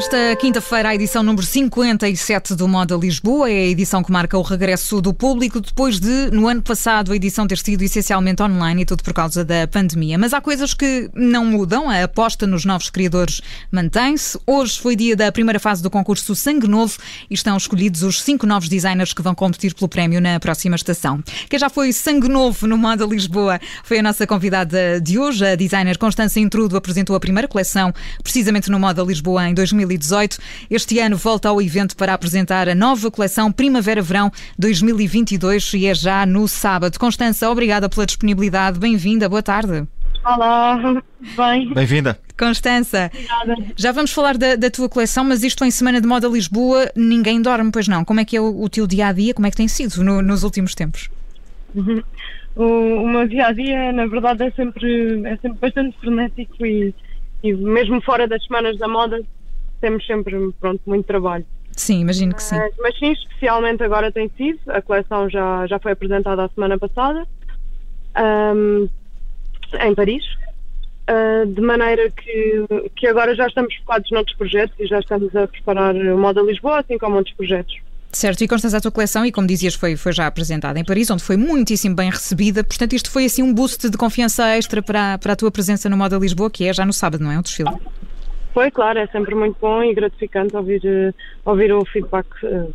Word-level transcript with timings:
esta 0.00 0.34
quinta-feira 0.36 0.88
a 0.88 0.94
edição 0.94 1.22
número 1.22 1.44
57 1.44 2.54
do 2.54 2.66
Moda 2.66 2.96
Lisboa. 2.96 3.50
É 3.50 3.52
a 3.52 3.66
edição 3.66 4.02
que 4.02 4.10
marca 4.10 4.38
o 4.38 4.40
regresso 4.40 4.98
do 4.98 5.12
público 5.12 5.60
depois 5.60 6.00
de, 6.00 6.30
no 6.30 6.48
ano 6.48 6.62
passado, 6.62 7.12
a 7.12 7.16
edição 7.16 7.46
ter 7.46 7.58
sido 7.58 7.82
essencialmente 7.82 8.42
online 8.42 8.80
e 8.80 8.84
tudo 8.86 9.04
por 9.04 9.12
causa 9.12 9.44
da 9.44 9.68
pandemia. 9.68 10.16
Mas 10.16 10.32
há 10.32 10.40
coisas 10.40 10.72
que 10.72 11.10
não 11.14 11.44
mudam. 11.44 11.90
A 11.90 12.02
aposta 12.02 12.46
nos 12.46 12.64
novos 12.64 12.88
criadores 12.88 13.42
mantém-se. 13.70 14.38
Hoje 14.46 14.80
foi 14.80 14.96
dia 14.96 15.14
da 15.14 15.30
primeira 15.30 15.60
fase 15.60 15.82
do 15.82 15.90
concurso 15.90 16.34
Sangue 16.34 16.66
Novo 16.66 16.96
e 17.28 17.34
estão 17.34 17.54
escolhidos 17.54 18.02
os 18.02 18.22
cinco 18.22 18.46
novos 18.46 18.70
designers 18.70 19.12
que 19.12 19.20
vão 19.20 19.34
competir 19.34 19.74
pelo 19.74 19.88
prémio 19.88 20.18
na 20.18 20.40
próxima 20.40 20.76
estação. 20.76 21.22
Quem 21.50 21.58
já 21.58 21.68
foi 21.68 21.92
Sangue 21.92 22.28
Novo 22.28 22.66
no 22.66 22.78
Moda 22.78 23.04
Lisboa 23.04 23.60
foi 23.84 23.98
a 23.98 24.02
nossa 24.02 24.26
convidada 24.26 24.98
de 24.98 25.18
hoje. 25.18 25.44
A 25.44 25.56
designer 25.56 25.98
Constança 25.98 26.40
Intrudo 26.40 26.74
apresentou 26.74 27.14
a 27.14 27.20
primeira 27.20 27.46
coleção 27.46 27.92
precisamente 28.22 28.70
no 28.70 28.80
Moda 28.80 29.02
Lisboa 29.02 29.46
em 29.46 29.52
2000 29.52 29.89
2018. 29.90 30.38
Este 30.70 30.98
ano 30.98 31.16
volta 31.16 31.48
ao 31.48 31.60
evento 31.60 31.96
para 31.96 32.14
apresentar 32.14 32.68
a 32.68 32.74
nova 32.74 33.10
coleção 33.10 33.50
Primavera-Verão 33.50 34.30
2022 34.58 35.74
e 35.74 35.86
é 35.86 35.94
já 35.94 36.24
no 36.24 36.46
sábado. 36.46 36.98
Constança, 36.98 37.50
obrigada 37.50 37.88
pela 37.88 38.06
disponibilidade. 38.06 38.78
Bem-vinda, 38.78 39.28
boa 39.28 39.42
tarde. 39.42 39.86
Olá, 40.24 40.78
bem. 41.36 41.72
Bem-vinda. 41.72 42.18
Constança, 42.38 43.10
Obrigada. 43.12 43.72
já 43.76 43.92
vamos 43.92 44.12
falar 44.12 44.36
da, 44.36 44.56
da, 44.56 44.70
tua 44.70 44.88
coleção, 44.88 45.24
mas 45.24 45.42
isto 45.42 45.64
em 45.64 45.70
Semana 45.70 46.00
de 46.00 46.06
Moda 46.06 46.26
Lisboa, 46.26 46.90
ninguém 46.96 47.40
dorme, 47.40 47.70
pois 47.70 47.86
não? 47.86 48.04
Como 48.04 48.20
é 48.20 48.24
que 48.24 48.36
é 48.36 48.40
o, 48.40 48.62
o 48.62 48.68
teu 48.68 48.86
dia 48.86 49.08
a 49.08 49.12
dia? 49.12 49.34
Como 49.34 49.46
é 49.46 49.50
que 49.50 49.56
tem 49.56 49.68
sido 49.68 50.02
no, 50.02 50.22
nos 50.22 50.42
últimos 50.42 50.74
tempos? 50.74 51.10
O, 52.56 52.64
o, 52.64 53.08
meu 53.08 53.28
dia 53.28 53.46
a 53.46 53.52
dia, 53.52 53.92
na 53.92 54.06
verdade, 54.06 54.42
é 54.42 54.50
sempre, 54.50 55.22
é 55.24 55.36
sempre 55.36 55.58
bastante 55.60 55.96
frenético 55.98 56.66
e, 56.66 56.92
e 57.44 57.52
mesmo 57.54 58.00
fora 58.02 58.26
das 58.26 58.44
semanas 58.44 58.76
da 58.76 58.88
moda, 58.88 59.22
temos 59.80 60.06
sempre 60.06 60.52
pronto, 60.60 60.80
muito 60.86 61.06
trabalho. 61.06 61.44
Sim, 61.76 62.00
imagino 62.00 62.34
que 62.34 62.42
sim. 62.42 62.56
Mas, 62.56 62.74
mas, 62.78 62.98
sim, 62.98 63.12
especialmente 63.12 63.82
agora 63.82 64.12
tem 64.12 64.30
sido. 64.36 64.58
A 64.68 64.82
coleção 64.82 65.30
já, 65.30 65.66
já 65.66 65.78
foi 65.78 65.92
apresentada 65.92 66.44
a 66.44 66.48
semana 66.48 66.78
passada 66.78 67.26
um, 68.54 68.88
em 69.80 69.94
Paris. 69.94 70.24
Uh, 71.08 71.46
de 71.46 71.60
maneira 71.60 72.08
que, 72.10 72.64
que 72.94 73.06
agora 73.06 73.34
já 73.34 73.46
estamos 73.46 73.74
focados 73.76 74.10
noutros 74.12 74.36
projetos 74.36 74.78
e 74.78 74.86
já 74.86 75.00
estamos 75.00 75.34
a 75.34 75.48
preparar 75.48 75.94
o 75.96 76.18
Moda 76.18 76.40
Lisboa, 76.40 76.80
assim 76.80 76.98
como 76.98 77.16
outros 77.16 77.34
projetos. 77.34 77.74
Certo, 78.12 78.42
e 78.42 78.48
Constança, 78.48 78.76
a 78.76 78.80
tua 78.80 78.90
coleção, 78.90 79.24
e 79.24 79.30
como 79.30 79.46
dizias, 79.46 79.74
foi, 79.74 79.96
foi 79.96 80.12
já 80.12 80.26
apresentada 80.26 80.78
em 80.78 80.84
Paris, 80.84 81.10
onde 81.10 81.22
foi 81.22 81.36
muitíssimo 81.36 81.94
bem 81.94 82.10
recebida. 82.10 82.62
Portanto, 82.64 82.92
isto 82.92 83.10
foi 83.10 83.24
assim 83.24 83.42
um 83.42 83.54
boost 83.54 83.88
de 83.88 83.96
confiança 83.96 84.48
extra 84.56 84.82
para, 84.82 85.16
para 85.18 85.32
a 85.32 85.36
tua 85.36 85.50
presença 85.50 85.88
no 85.88 85.96
Moda 85.96 86.16
Lisboa, 86.18 86.50
que 86.50 86.64
é 86.64 86.72
já 86.72 86.84
no 86.84 86.92
sábado, 86.92 87.22
não 87.22 87.30
é? 87.30 87.38
O 87.38 87.42
desfile. 87.42 87.70
Foi, 88.52 88.70
claro, 88.70 88.98
é 88.98 89.06
sempre 89.06 89.34
muito 89.34 89.56
bom 89.60 89.82
e 89.82 89.94
gratificante 89.94 90.56
ouvir, 90.56 90.82
uh, 90.84 91.14
ouvir 91.44 91.72
o 91.72 91.84
feedback 91.84 92.26
uh, 92.44 92.72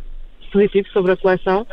positivo 0.52 0.88
sobre 0.88 1.12
a 1.12 1.16
coleção. 1.16 1.66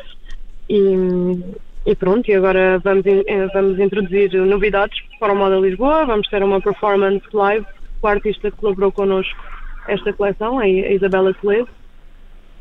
E, 0.70 1.42
e 1.86 1.96
pronto, 1.96 2.30
e 2.30 2.34
agora 2.34 2.80
vamos, 2.80 3.06
eh, 3.06 3.48
vamos 3.54 3.80
introduzir 3.80 4.34
novidades 4.34 4.98
para 5.20 5.34
o 5.34 5.36
Moda 5.36 5.58
Lisboa. 5.58 6.06
Vamos 6.06 6.28
ter 6.28 6.44
uma 6.44 6.62
performance 6.62 7.26
live 7.34 7.66
com 8.02 8.08
a 8.08 8.12
artista 8.12 8.52
que 8.52 8.58
colaborou 8.58 8.92
connosco 8.92 9.42
esta 9.88 10.14
coleção, 10.14 10.60
a 10.60 10.68
Isabela 10.68 11.34
Toledo. 11.34 11.70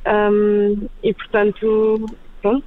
Um, 0.04 0.88
e 1.02 1.14
portanto, 1.14 2.06
pronto, 2.40 2.64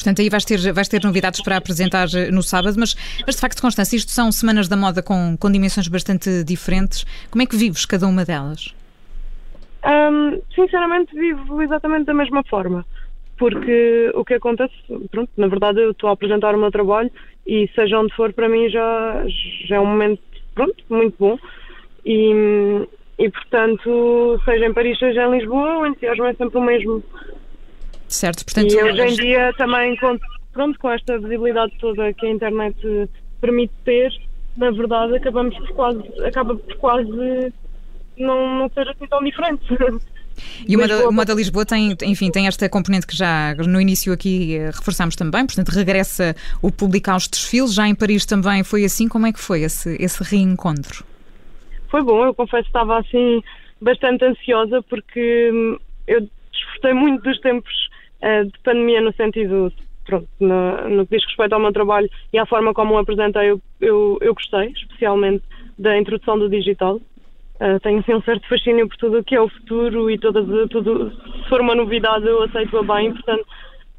Portanto, 0.00 0.22
aí 0.22 0.30
vais 0.30 0.44
ter, 0.46 0.72
vais 0.72 0.88
ter 0.88 1.04
novidades 1.04 1.42
para 1.42 1.58
apresentar 1.58 2.08
no 2.32 2.42
sábado, 2.42 2.74
mas, 2.78 2.96
mas 3.26 3.34
de 3.34 3.40
facto, 3.40 3.60
Constância, 3.60 3.94
isto 3.96 4.10
são 4.10 4.32
semanas 4.32 4.66
da 4.66 4.76
moda 4.76 5.02
com, 5.02 5.36
com 5.38 5.52
dimensões 5.52 5.88
bastante 5.88 6.42
diferentes. 6.42 7.04
Como 7.30 7.42
é 7.42 7.46
que 7.46 7.54
vives 7.54 7.84
cada 7.84 8.06
uma 8.06 8.24
delas? 8.24 8.74
Um, 9.84 10.40
sinceramente, 10.54 11.14
vivo 11.14 11.60
exatamente 11.60 12.06
da 12.06 12.14
mesma 12.14 12.42
forma. 12.44 12.84
Porque 13.38 14.10
o 14.14 14.24
que 14.24 14.34
acontece, 14.34 14.74
pronto, 15.10 15.30
na 15.36 15.48
verdade 15.48 15.80
eu 15.80 15.90
estou 15.90 16.08
a 16.10 16.12
apresentar 16.12 16.54
o 16.54 16.58
meu 16.58 16.70
trabalho 16.70 17.10
e 17.46 17.68
seja 17.74 17.98
onde 17.98 18.14
for, 18.14 18.32
para 18.32 18.48
mim 18.48 18.68
já, 18.68 19.24
já 19.66 19.76
é 19.76 19.80
um 19.80 19.86
momento, 19.86 20.22
pronto, 20.54 20.82
muito 20.88 21.16
bom. 21.18 21.38
E, 22.04 22.32
e 23.18 23.30
portanto, 23.30 24.40
seja 24.46 24.66
em 24.66 24.72
Paris, 24.72 24.98
seja 24.98 25.26
em 25.26 25.38
Lisboa, 25.38 25.78
o 25.78 25.86
entusiasmo 25.86 26.24
é 26.24 26.34
sempre 26.34 26.58
o 26.58 26.62
mesmo. 26.62 27.02
Certo, 28.10 28.44
portanto... 28.44 28.72
E 28.72 28.82
hoje 28.82 29.00
em 29.00 29.14
dia 29.14 29.52
também, 29.56 29.96
pronto, 30.52 30.78
com 30.78 30.90
esta 30.90 31.16
visibilidade 31.18 31.72
toda 31.78 32.12
que 32.12 32.26
a 32.26 32.30
internet 32.30 32.76
permite 33.40 33.72
ter, 33.84 34.12
na 34.56 34.70
verdade 34.72 35.16
acabamos 35.16 35.56
por 35.56 35.68
quase, 35.68 36.02
acaba 36.24 36.56
por 36.56 36.76
quase 36.76 37.52
não, 38.18 38.58
não 38.58 38.68
ser 38.70 38.88
assim 38.88 39.06
tão 39.06 39.22
diferente. 39.22 39.64
E 40.66 40.74
o 40.74 40.80
Moda, 40.80 41.10
Moda 41.10 41.34
Lisboa 41.34 41.66
tem, 41.66 41.94
enfim, 42.04 42.30
tem 42.30 42.46
esta 42.46 42.66
componente 42.66 43.06
que 43.06 43.14
já 43.14 43.54
no 43.56 43.78
início 43.78 44.10
aqui 44.10 44.56
eh, 44.56 44.70
reforçámos 44.70 45.14
também, 45.14 45.44
portanto 45.44 45.68
regressa 45.68 46.34
o 46.62 46.72
público 46.72 47.10
aos 47.10 47.28
desfiles, 47.28 47.74
já 47.74 47.86
em 47.86 47.94
Paris 47.94 48.24
também 48.24 48.64
foi 48.64 48.84
assim, 48.84 49.06
como 49.06 49.26
é 49.26 49.32
que 49.34 49.40
foi 49.40 49.62
esse, 49.62 49.96
esse 50.00 50.22
reencontro? 50.22 51.04
Foi 51.90 52.02
bom, 52.02 52.24
eu 52.24 52.32
confesso 52.32 52.62
que 52.62 52.68
estava 52.68 53.00
assim 53.00 53.42
bastante 53.82 54.24
ansiosa 54.24 54.82
porque 54.88 55.50
hum, 55.52 55.78
eu 56.06 56.26
desfrutei 56.52 56.94
muito 56.94 57.22
dos 57.22 57.38
tempos 57.40 57.89
de 58.20 58.58
pandemia 58.62 59.00
no 59.00 59.12
sentido, 59.14 59.72
pronto, 60.04 60.28
no, 60.38 60.88
no, 60.88 61.06
que 61.06 61.16
diz 61.16 61.26
respeito 61.26 61.54
ao 61.54 61.60
meu 61.60 61.72
trabalho 61.72 62.08
e 62.32 62.38
à 62.38 62.46
forma 62.46 62.74
como 62.74 62.94
o 62.94 62.98
apresentei, 62.98 63.50
eu, 63.50 63.60
eu, 63.80 64.18
eu 64.20 64.34
gostei, 64.34 64.68
especialmente 64.68 65.42
da 65.78 65.96
introdução 65.98 66.38
do 66.38 66.48
digital. 66.48 67.00
Uh, 67.60 67.78
tenho 67.82 67.98
assim, 68.00 68.14
um 68.14 68.22
certo 68.22 68.48
fascínio 68.48 68.88
por 68.88 68.96
tudo 68.96 69.18
o 69.18 69.24
que 69.24 69.34
é 69.34 69.40
o 69.40 69.48
futuro 69.48 70.10
e 70.10 70.18
todas, 70.18 70.46
tudo, 70.70 71.10
se 71.10 71.48
for 71.48 71.60
uma 71.60 71.74
novidade 71.74 72.26
eu 72.26 72.42
aceito-a 72.42 72.82
bem, 72.82 73.12
portanto 73.12 73.46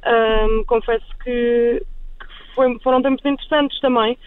um, 0.05 0.63
confesso 0.65 1.05
que, 1.23 1.83
que 2.19 2.55
foi, 2.55 2.79
foram 2.79 3.01
tempos 3.01 3.23
interessantes 3.25 3.79
também 3.79 4.17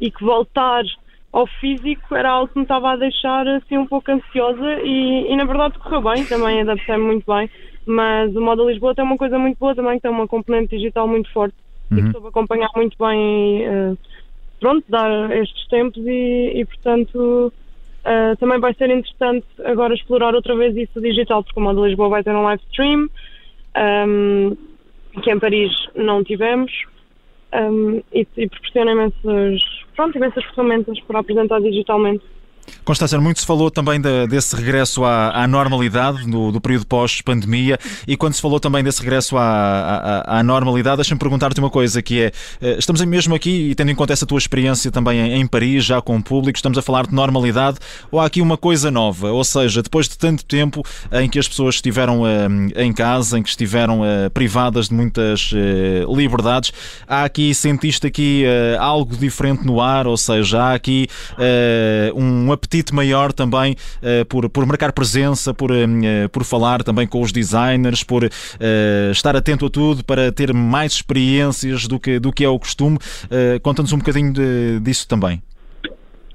e 0.00 0.10
que 0.10 0.24
voltar 0.24 0.84
ao 1.32 1.46
físico 1.46 2.14
era 2.14 2.30
algo 2.30 2.48
que 2.48 2.58
me 2.58 2.64
estava 2.64 2.92
a 2.92 2.96
deixar 2.96 3.46
assim 3.46 3.76
um 3.76 3.86
pouco 3.86 4.10
ansiosa 4.10 4.80
e, 4.82 5.30
e 5.30 5.36
na 5.36 5.44
verdade 5.44 5.78
correu 5.78 6.02
bem, 6.02 6.24
também 6.24 6.62
adaptei-me 6.62 7.04
muito 7.04 7.26
bem. 7.26 7.50
Mas 7.88 8.36
o 8.36 8.40
Moda 8.42 8.62
Lisboa 8.64 8.94
tem 8.94 9.02
uma 9.02 9.16
coisa 9.16 9.38
muito 9.38 9.56
boa 9.58 9.74
também, 9.74 9.94
que 9.94 10.02
tem 10.02 10.10
uma 10.10 10.28
componente 10.28 10.76
digital 10.76 11.08
muito 11.08 11.32
forte 11.32 11.56
uhum. 11.90 11.98
e 11.98 12.02
que 12.02 12.12
soube 12.12 12.28
acompanhar 12.28 12.68
muito 12.76 12.94
bem, 12.98 13.66
uh, 13.66 13.98
pronto, 14.60 14.84
dar 14.90 15.30
estes 15.34 15.66
tempos 15.68 15.96
e, 16.06 16.52
e 16.54 16.66
portanto, 16.66 17.50
uh, 18.04 18.36
também 18.38 18.60
vai 18.60 18.74
ser 18.74 18.90
interessante 18.90 19.46
agora 19.64 19.94
explorar 19.94 20.34
outra 20.34 20.54
vez 20.54 20.76
isso 20.76 21.00
digital, 21.00 21.42
porque 21.42 21.58
o 21.58 21.62
Moda 21.62 21.80
Lisboa 21.80 22.10
vai 22.10 22.22
ter 22.22 22.34
um 22.34 22.42
live 22.42 22.62
stream, 22.70 23.00
um, 23.04 23.08
ehm, 23.74 24.56
que 25.22 25.32
em 25.32 25.38
Paris 25.38 25.72
não 25.94 26.22
tivemos, 26.22 26.70
um, 27.54 27.94
ehm, 27.94 28.02
e, 28.12 28.26
e 28.36 28.48
proporciona 28.50 28.92
imensas, 28.92 29.62
pronto, 29.96 30.18
imensas 30.18 30.44
ferramentas 30.44 31.00
para 31.00 31.20
apresentar 31.20 31.58
digitalmente. 31.62 32.22
Constância, 32.84 33.20
muito 33.20 33.40
se 33.40 33.46
falou 33.46 33.70
também 33.70 34.00
de, 34.00 34.26
desse 34.26 34.56
regresso 34.56 35.04
à, 35.04 35.44
à 35.44 35.46
normalidade 35.46 36.26
no, 36.26 36.50
do 36.50 36.60
período 36.60 36.86
pós-pandemia 36.86 37.78
e 38.06 38.16
quando 38.16 38.34
se 38.34 38.40
falou 38.40 38.58
também 38.58 38.82
desse 38.82 39.00
regresso 39.00 39.36
à, 39.36 40.22
à, 40.26 40.38
à 40.38 40.42
normalidade, 40.42 40.96
deixa-me 40.96 41.18
perguntar-te 41.18 41.60
uma 41.60 41.70
coisa 41.70 42.00
que 42.00 42.22
é, 42.22 42.32
eh, 42.60 42.76
estamos 42.78 43.02
mesmo 43.04 43.34
aqui 43.34 43.70
e 43.70 43.74
tendo 43.74 43.90
em 43.90 43.94
conta 43.94 44.12
essa 44.12 44.24
tua 44.24 44.38
experiência 44.38 44.90
também 44.90 45.18
em, 45.18 45.40
em, 45.40 45.46
Paris, 45.46 45.84
já 45.84 46.00
com 46.00 46.16
o 46.16 46.22
público, 46.22 46.56
estamos 46.56 46.78
a 46.78 46.82
falar 46.82 47.06
de 47.06 47.14
normalidade 47.14 47.78
ou 48.10 48.20
há 48.20 48.26
aqui 48.26 48.40
uma 48.40 48.56
coisa 48.56 48.90
nova? 48.90 49.30
Ou 49.32 49.44
seja, 49.44 49.82
depois 49.82 50.08
de 50.08 50.16
tanto 50.16 50.44
tempo 50.44 50.82
em 51.12 51.28
que 51.28 51.38
as 51.38 51.46
pessoas 51.46 51.76
estiveram 51.76 52.22
uh, 52.22 52.26
em 52.76 52.92
casa, 52.92 53.38
em 53.38 53.42
que 53.42 53.48
estiveram 53.48 54.00
uh, 54.00 54.30
privadas 54.32 54.88
de 54.88 54.94
muitas 54.94 55.52
uh, 55.52 56.16
liberdades, 56.16 56.72
há 57.06 57.24
aqui, 57.24 57.54
sentiste 57.54 58.06
aqui 58.06 58.44
algo 58.78 59.16
diferente 59.16 59.64
no 59.64 59.80
ar, 59.80 60.06
ou 60.06 60.16
seja, 60.16 60.62
há 60.62 60.74
aqui 60.74 61.06
um 62.14 62.50
apetite 62.58 62.94
maior 62.94 63.32
também 63.32 63.72
uh, 63.72 64.24
por, 64.26 64.50
por 64.50 64.66
marcar 64.66 64.92
presença, 64.92 65.54
por, 65.54 65.70
uh, 65.70 66.28
por 66.30 66.44
falar 66.44 66.82
também 66.82 67.06
com 67.06 67.22
os 67.22 67.32
designers, 67.32 68.02
por 68.02 68.24
uh, 68.24 69.10
estar 69.10 69.36
atento 69.36 69.66
a 69.66 69.70
tudo 69.70 70.04
para 70.04 70.32
ter 70.32 70.52
mais 70.52 70.92
experiências 70.92 71.86
do 71.86 71.98
que, 71.98 72.18
do 72.18 72.32
que 72.32 72.44
é 72.44 72.48
o 72.48 72.58
costume. 72.58 72.98
Conta-nos 73.62 73.92
um 73.92 73.98
bocadinho 73.98 74.32
de, 74.32 74.80
disso 74.80 75.06
também. 75.08 75.40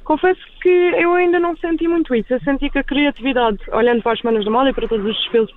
Confesso 0.04 0.42
que 0.62 0.70
eu 0.70 1.14
ainda 1.14 1.40
não 1.40 1.56
senti 1.58 1.88
muito 1.88 2.14
isso. 2.16 2.34
Eu 2.34 2.40
senti 2.42 2.70
que 2.70 2.80
a 2.80 2.84
criatividade, 2.84 3.58
olhando 3.72 4.02
para 4.02 4.14
as 4.14 4.20
semanas 4.20 4.46
da 4.46 4.52
moda 4.52 4.70
e 4.70 4.74
para 4.74 4.88
todos 4.88 5.06
os 5.06 5.16
desfiles 5.16 5.50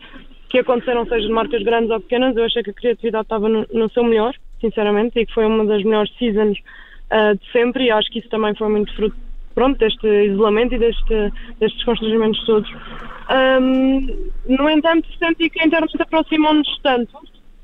que 0.49 0.59
aconteceram, 0.59 1.05
seja 1.07 1.27
de 1.27 1.33
marcas 1.33 1.63
grandes 1.63 1.91
ou 1.91 2.01
pequenas, 2.01 2.37
eu 2.37 2.45
achei 2.45 2.63
que 2.63 2.71
a 2.71 2.75
criatividade 2.75 3.25
estava 3.25 3.49
no, 3.49 3.67
no 3.73 3.89
seu 3.91 4.05
melhor, 4.05 4.35
sinceramente, 4.61 5.19
e 5.19 5.27
que 5.27 5.35
foi 5.35 5.47
uma 5.47 5.65
das 5.65 5.83
melhores 5.83 6.13
seasons 6.19 6.59
uh, 6.59 7.37
de 7.37 7.53
sempre, 7.53 7.85
e 7.85 7.91
acho 7.91 8.11
que 8.11 8.21
isso 8.21 8.29
também 8.29 8.55
foi 8.55 8.69
muito 8.69 8.95
fruto 8.95 9.17
pronto, 9.57 9.79
deste 9.79 10.07
isolamento 10.07 10.75
e 10.75 10.79
deste, 10.79 11.33
destes 11.59 11.83
constrangimentos 11.85 12.45
todos. 12.45 12.71
Um, 12.71 14.31
no 14.47 14.71
entanto, 14.71 15.09
senti 15.19 15.51
que 15.51 15.61
a 15.61 15.67
internet 15.67 16.01
aproximou-nos 16.01 16.79
tanto 16.83 17.19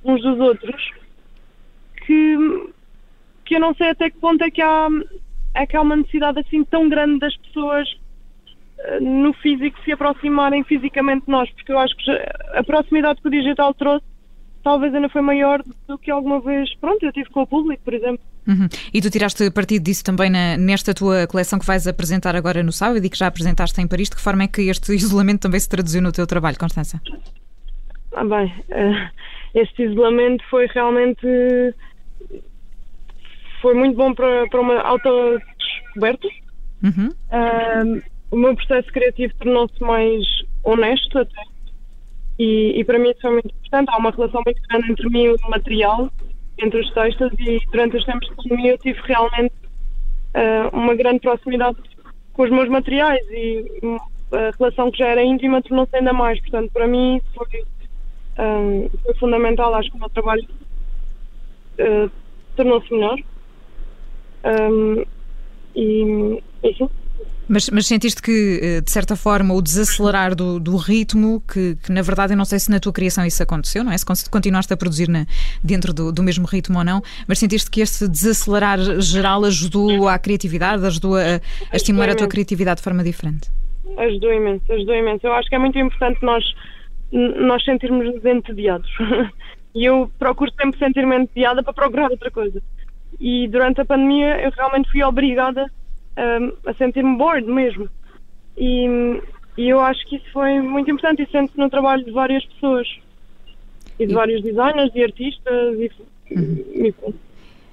uns 0.05 0.21
dos 0.23 0.41
outros 0.41 0.91
que, 2.05 2.37
que 3.44 3.56
eu 3.56 3.61
não 3.61 3.75
sei 3.75 3.91
até 3.91 4.11
que 4.11 4.19
ponto 4.19 4.43
é 4.43 4.50
que 4.50 4.62
há, 4.62 4.89
é 5.55 5.67
que 5.67 5.77
há 5.77 5.83
uma 5.83 5.94
necessidade 5.94 6.41
assim 6.41 6.65
tão 6.65 6.89
grande 6.89 7.21
das 7.21 7.37
pessoas 7.37 7.89
no 9.00 9.33
físico 9.35 9.79
se 9.85 9.93
aproximarem 9.93 10.65
fisicamente 10.65 11.27
de 11.27 11.31
nós, 11.31 11.49
porque 11.50 11.73
eu 11.73 11.79
acho 11.79 11.94
que 11.97 12.11
a 12.11 12.65
proximidade 12.65 13.21
que 13.21 13.29
o 13.29 13.31
digital 13.31 13.73
trouxe 13.75 14.05
talvez 14.62 14.94
ainda 14.94 15.09
foi 15.09 15.23
maior 15.23 15.62
do 15.87 15.99
que 15.99 16.11
alguma 16.11 16.41
vez, 16.41 16.75
pronto, 16.76 17.05
eu 17.05 17.12
tive 17.12 17.29
com 17.31 17.43
o 17.43 17.47
público, 17.47 17.82
por 17.85 17.94
exemplo. 17.94 18.20
Uhum. 18.47 18.69
E 18.93 19.00
tu 19.00 19.11
tiraste 19.11 19.50
partido 19.50 19.85
disso 19.85 20.05
também 20.05 20.31
na, 20.31 20.56
nesta 20.56 20.94
tua 20.94 21.26
coleção 21.26 21.59
que 21.59 21.67
vais 21.67 21.87
apresentar 21.87 22.35
agora 22.35 22.62
no 22.62 22.73
sábado 22.73 23.05
e 23.05 23.11
que 23.11 23.19
já 23.19 23.26
apresentaste 23.26 23.81
em 23.81 23.87
Paris. 23.87 24.09
De 24.09 24.17
que 24.17 24.23
forma 24.23 24.44
é 24.44 24.49
que 24.49 24.62
este 24.62 24.93
isolamento 24.94 25.43
também 25.43 25.61
se 25.61 25.69
traduziu 25.69 26.03
no 26.03 26.12
teu 26.12 26.26
trabalho, 26.26 26.59
Constança? 26.59 27.00
Ah, 28.14 28.25
bem, 28.25 28.53
uh, 28.70 29.11
este 29.55 29.85
isolamento 29.85 30.44
foi 30.50 30.67
realmente 30.67 31.26
foi 33.61 33.75
muito 33.75 33.97
bom 33.97 34.12
para, 34.12 34.47
para 34.49 34.61
uma 34.61 34.81
autodescoberta. 34.81 36.29
Uhum. 36.82 37.08
Uh, 37.08 38.03
o 38.32 38.37
meu 38.37 38.56
processo 38.56 38.88
criativo 38.93 39.32
tornou-se 39.38 39.81
mais 39.81 40.25
honesto 40.65 41.19
até 41.19 41.52
e, 42.43 42.81
e, 42.81 42.85
para 42.85 42.99
mim 42.99 43.11
isso 43.11 43.21
foi 43.21 43.31
muito 43.31 43.47
importante. 43.47 43.89
Há 43.89 43.99
uma 43.99 44.11
relação 44.11 44.43
muito 44.44 44.61
grande 44.69 44.91
entre 44.91 45.09
mim 45.09 45.23
e 45.23 45.31
o 45.31 45.37
material, 45.49 46.11
entre 46.59 46.81
os 46.81 46.91
textos, 46.91 47.31
e 47.39 47.61
durante 47.71 47.97
os 47.97 48.05
tempos 48.05 48.29
de 48.29 48.35
pandemia 48.35 48.73
eu 48.73 48.79
tive 48.79 49.00
realmente 49.03 49.55
uh, 50.35 50.77
uma 50.77 50.94
grande 50.97 51.21
proximidade 51.21 51.79
com 52.33 52.43
os 52.43 52.50
meus 52.50 52.69
materiais 52.69 53.25
e 53.31 53.65
a 54.33 54.50
relação 54.59 54.91
que 54.91 54.99
já 54.99 55.09
era 55.09 55.23
íntima 55.23 55.62
tornou-se 55.62 55.94
ainda 55.94 56.12
mais. 56.12 56.41
Portanto, 56.41 56.73
para 56.73 56.89
mim 56.89 57.21
foi, 57.33 57.65
um, 58.39 58.89
foi 59.05 59.15
fundamental. 59.15 59.73
Acho 59.75 59.91
que 59.91 59.97
o 59.97 60.00
meu 60.00 60.11
trabalho 60.11 60.49
uh, 61.79 62.11
tornou-se 62.56 62.93
melhor. 62.93 63.19
Um, 64.44 65.05
e, 65.77 66.43
enfim, 66.65 66.89
mas, 67.49 67.69
mas, 67.71 67.87
sentiste 67.87 68.23
que, 68.23 68.61
eh, 68.62 68.81
de 68.81 68.91
certa 68.91 69.17
forma, 69.17 69.53
o 69.55 69.61
desacelerar 69.61 70.35
do, 70.35 70.61
do 70.61 70.77
ritmo, 70.77 71.41
que, 71.41 71.77
que, 71.77 71.93
na 71.93 72.03
verdade 72.03 72.33
eu 72.33 72.37
não 72.37 72.44
sei 72.44 72.59
se 72.59 72.71
na 72.71 72.79
tua 72.79 72.93
criação 72.93 73.27
isso 73.27 73.43
aconteceu, 73.43 73.83
não 73.83 73.93
é? 73.93 73.99
Se 73.99 74.31
continuaste 74.31 74.73
a 74.73 74.77
produzir 74.77 75.09
na, 75.09 75.27
dentro 75.62 75.93
do, 75.93 76.12
do, 76.12 76.23
mesmo 76.23 76.47
ritmo 76.47 76.79
ou 76.79 76.85
não, 76.85 77.03
mas 77.27 77.39
sentiste 77.39 77.71
que 77.71 77.81
este 77.81 78.09
desacelerar 78.09 78.79
geral 79.00 79.44
ajudou 79.44 80.09
à 80.09 80.19
criatividade, 80.19 80.85
ajudou 80.87 81.17
a, 81.17 81.41
a 81.73 81.77
estimular 81.77 82.11
a 82.11 82.15
tua 82.15 82.29
criatividade 82.29 82.79
de 82.79 82.85
forma 82.85 83.03
diferente? 83.03 83.50
Ajudou 83.99 84.33
imenso, 84.33 84.73
ajudou 84.73 84.94
imenso. 84.94 85.27
Eu 85.27 85.33
acho 85.35 85.49
que 85.49 85.55
é 85.55 85.59
muito 85.59 85.79
importante 85.79 86.23
nós, 86.23 86.44
nós 87.11 87.65
sentirmos 87.65 88.25
entediados. 88.25 88.91
e 89.75 89.85
eu 89.85 90.11
procuro 90.19 90.50
sempre 90.59 90.79
sentir-me 90.79 91.17
entediada 91.17 91.62
para 91.62 91.73
procurar 91.73 92.11
outra 92.11 92.31
coisa. 92.31 92.62
E 93.21 93.49
durante 93.49 93.81
a 93.81 93.85
pandemia 93.85 94.41
eu 94.41 94.50
realmente 94.50 94.91
fui 94.91 95.03
obrigada 95.03 95.71
um, 96.17 96.53
a 96.67 96.75
sentir-me 96.75 97.17
bored 97.17 97.47
mesmo. 97.47 97.88
E, 98.56 98.87
e, 99.56 99.69
eu 99.69 99.81
acho 99.81 100.06
que 100.06 100.17
isso 100.17 100.31
foi 100.32 100.61
muito 100.61 100.91
importante 100.91 101.23
e 101.23 101.31
sente-se 101.31 101.59
no 101.59 101.70
trabalho 101.70 102.05
de 102.05 102.11
várias 102.11 102.44
pessoas. 102.44 102.88
E 103.99 104.06
de 104.06 104.12
e... 104.12 104.14
vários 104.14 104.43
designers 104.43 104.91
e 104.94 105.03
artistas 105.03 105.79
e, 105.79 105.91
uhum. 106.35 106.64
e 106.75 106.94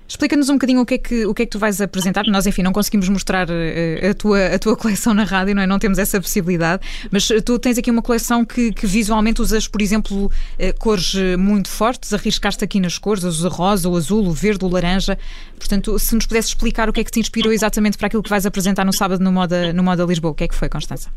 Explica-nos 0.09 0.49
um 0.49 0.53
bocadinho 0.53 0.81
o 0.81 0.85
que, 0.87 0.95
é 0.95 0.97
que, 0.97 1.25
o 1.27 1.35
que 1.35 1.43
é 1.43 1.45
que 1.45 1.51
tu 1.51 1.59
vais 1.59 1.79
apresentar. 1.79 2.25
Nós, 2.25 2.47
enfim, 2.47 2.63
não 2.63 2.73
conseguimos 2.73 3.07
mostrar 3.07 3.47
uh, 3.47 4.09
a, 4.09 4.13
tua, 4.15 4.45
a 4.47 4.57
tua 4.57 4.75
coleção 4.75 5.13
na 5.13 5.23
rádio, 5.23 5.53
não 5.53 5.61
é? 5.61 5.67
Não 5.67 5.77
temos 5.77 5.99
essa 5.99 6.19
possibilidade, 6.19 6.81
mas 7.11 7.29
eh, 7.29 7.39
tu 7.41 7.59
tens 7.59 7.77
aqui 7.77 7.91
uma 7.91 8.01
coleção 8.01 8.43
que, 8.43 8.73
que 8.73 8.87
visualmente 8.87 9.39
usas, 9.39 9.67
por 9.67 9.83
exemplo, 9.83 10.25
uh, 10.25 10.79
cores 10.79 11.13
muito 11.37 11.69
fortes, 11.69 12.11
arriscaste 12.11 12.63
aqui 12.63 12.79
nas 12.79 12.97
cores, 12.97 13.23
o 13.23 13.49
rosa, 13.49 13.87
o 13.87 13.95
azul, 13.95 14.25
o 14.25 14.31
verde, 14.31 14.65
o 14.65 14.67
laranja. 14.67 15.15
Portanto, 15.59 15.99
se 15.99 16.15
nos 16.15 16.25
pudesse 16.25 16.47
explicar 16.47 16.89
o 16.89 16.93
que 16.93 17.01
é 17.01 17.03
que 17.03 17.11
te 17.11 17.19
inspirou 17.19 17.53
exatamente 17.53 17.95
para 17.95 18.07
aquilo 18.07 18.23
que 18.23 18.29
vais 18.31 18.47
apresentar 18.47 18.83
no 18.85 18.93
sábado 18.93 19.23
no 19.23 19.31
Moda, 19.31 19.71
no 19.73 19.83
Moda 19.83 20.03
Lisboa, 20.05 20.31
o 20.31 20.35
que 20.35 20.45
é 20.45 20.47
que 20.47 20.55
foi, 20.55 20.69
Constança? 20.69 21.11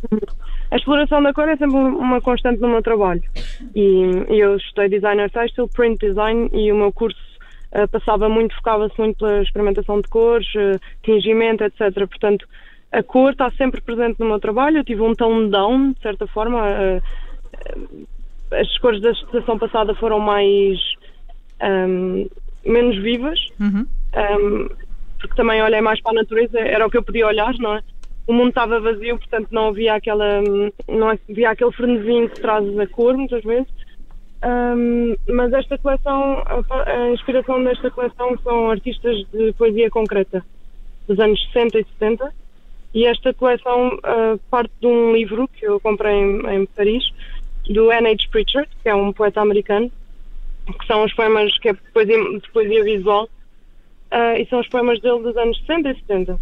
A 0.70 0.76
exploração 0.76 1.22
da 1.22 1.32
cor 1.32 1.48
é 1.48 1.56
sempre 1.56 1.76
uma 1.76 2.20
constante 2.20 2.60
no 2.60 2.68
meu 2.68 2.82
trabalho. 2.82 3.22
E 3.74 4.24
eu 4.28 4.56
estudei 4.56 4.90
designer 4.90 5.30
textile, 5.30 5.68
print 5.68 5.98
design 6.06 6.50
e 6.52 6.70
o 6.70 6.76
meu 6.76 6.92
curso 6.92 7.31
passava 7.90 8.28
muito, 8.28 8.54
focava-se 8.56 8.98
muito 8.98 9.18
pela 9.18 9.42
experimentação 9.42 10.00
de 10.00 10.08
cores, 10.08 10.46
uh, 10.54 10.80
tingimento, 11.02 11.64
etc. 11.64 11.92
Portanto, 12.06 12.46
a 12.90 13.02
cor 13.02 13.32
está 13.32 13.50
sempre 13.52 13.80
presente 13.80 14.20
no 14.20 14.26
meu 14.26 14.38
trabalho. 14.38 14.78
Eu 14.78 14.84
tive 14.84 15.00
um 15.02 15.14
tone 15.14 15.50
down, 15.50 15.92
de 15.92 16.00
certa 16.00 16.26
forma. 16.26 16.62
Uh, 16.62 18.06
as 18.52 18.78
cores 18.78 19.00
da 19.00 19.10
estação 19.10 19.58
passada 19.58 19.94
foram 19.94 20.18
mais. 20.18 20.78
Um, 21.62 22.28
menos 22.64 22.96
vivas. 23.02 23.38
Uhum. 23.58 23.86
Um, 24.14 24.68
porque 25.18 25.36
também 25.36 25.62
olhei 25.62 25.80
mais 25.80 26.00
para 26.00 26.12
a 26.12 26.22
natureza, 26.22 26.58
era 26.58 26.86
o 26.86 26.90
que 26.90 26.96
eu 26.96 27.02
podia 27.02 27.26
olhar, 27.26 27.54
não 27.58 27.76
é? 27.76 27.82
O 28.26 28.32
mundo 28.32 28.48
estava 28.48 28.80
vazio, 28.80 29.18
portanto 29.18 29.48
não 29.50 29.68
havia 29.68 29.94
aquela 29.94 30.40
não 30.88 31.08
havia 31.08 31.50
aquele 31.50 31.72
frenesim 31.72 32.28
que 32.28 32.40
traz 32.40 32.78
a 32.78 32.86
cor 32.86 33.16
muitas 33.16 33.42
vezes. 33.42 33.68
Um, 34.44 35.14
mas 35.32 35.52
esta 35.52 35.78
coleção, 35.78 36.42
a, 36.44 37.10
inspiração 37.10 37.62
desta 37.62 37.90
coleção 37.92 38.36
são 38.42 38.70
artistas 38.70 39.24
de 39.32 39.52
poesia 39.52 39.88
concreta 39.88 40.44
dos 41.06 41.18
anos 41.20 41.40
60 41.52 41.78
e 41.78 41.84
70 41.84 42.34
e 42.92 43.06
esta 43.06 43.32
coleção 43.32 43.98
uh, 43.98 44.38
parte 44.50 44.72
de 44.80 44.86
um 44.86 45.12
livro 45.12 45.48
que 45.48 45.64
eu 45.64 45.78
comprei 45.78 46.14
em, 46.14 46.46
em 46.54 46.66
Paris 46.66 47.04
do 47.68 47.92
N.H. 47.92 48.28
Pritchard, 48.32 48.68
que 48.82 48.88
é 48.88 48.94
um 48.94 49.12
poeta 49.12 49.40
americano, 49.40 49.90
que 50.66 50.86
são 50.86 51.04
os 51.04 51.12
poemas 51.14 51.56
que 51.58 51.68
é 51.68 51.74
poesia, 51.94 52.18
de 52.18 52.50
poesia 52.50 52.82
visual 52.82 53.24
uh, 53.24 54.36
e 54.40 54.46
são 54.46 54.58
os 54.58 54.68
poemas 54.68 55.00
dele 55.00 55.22
dos 55.22 55.36
anos 55.36 55.56
60 55.60 55.88
e 55.88 55.94
70 56.00 56.40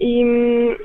e, 0.00 0.20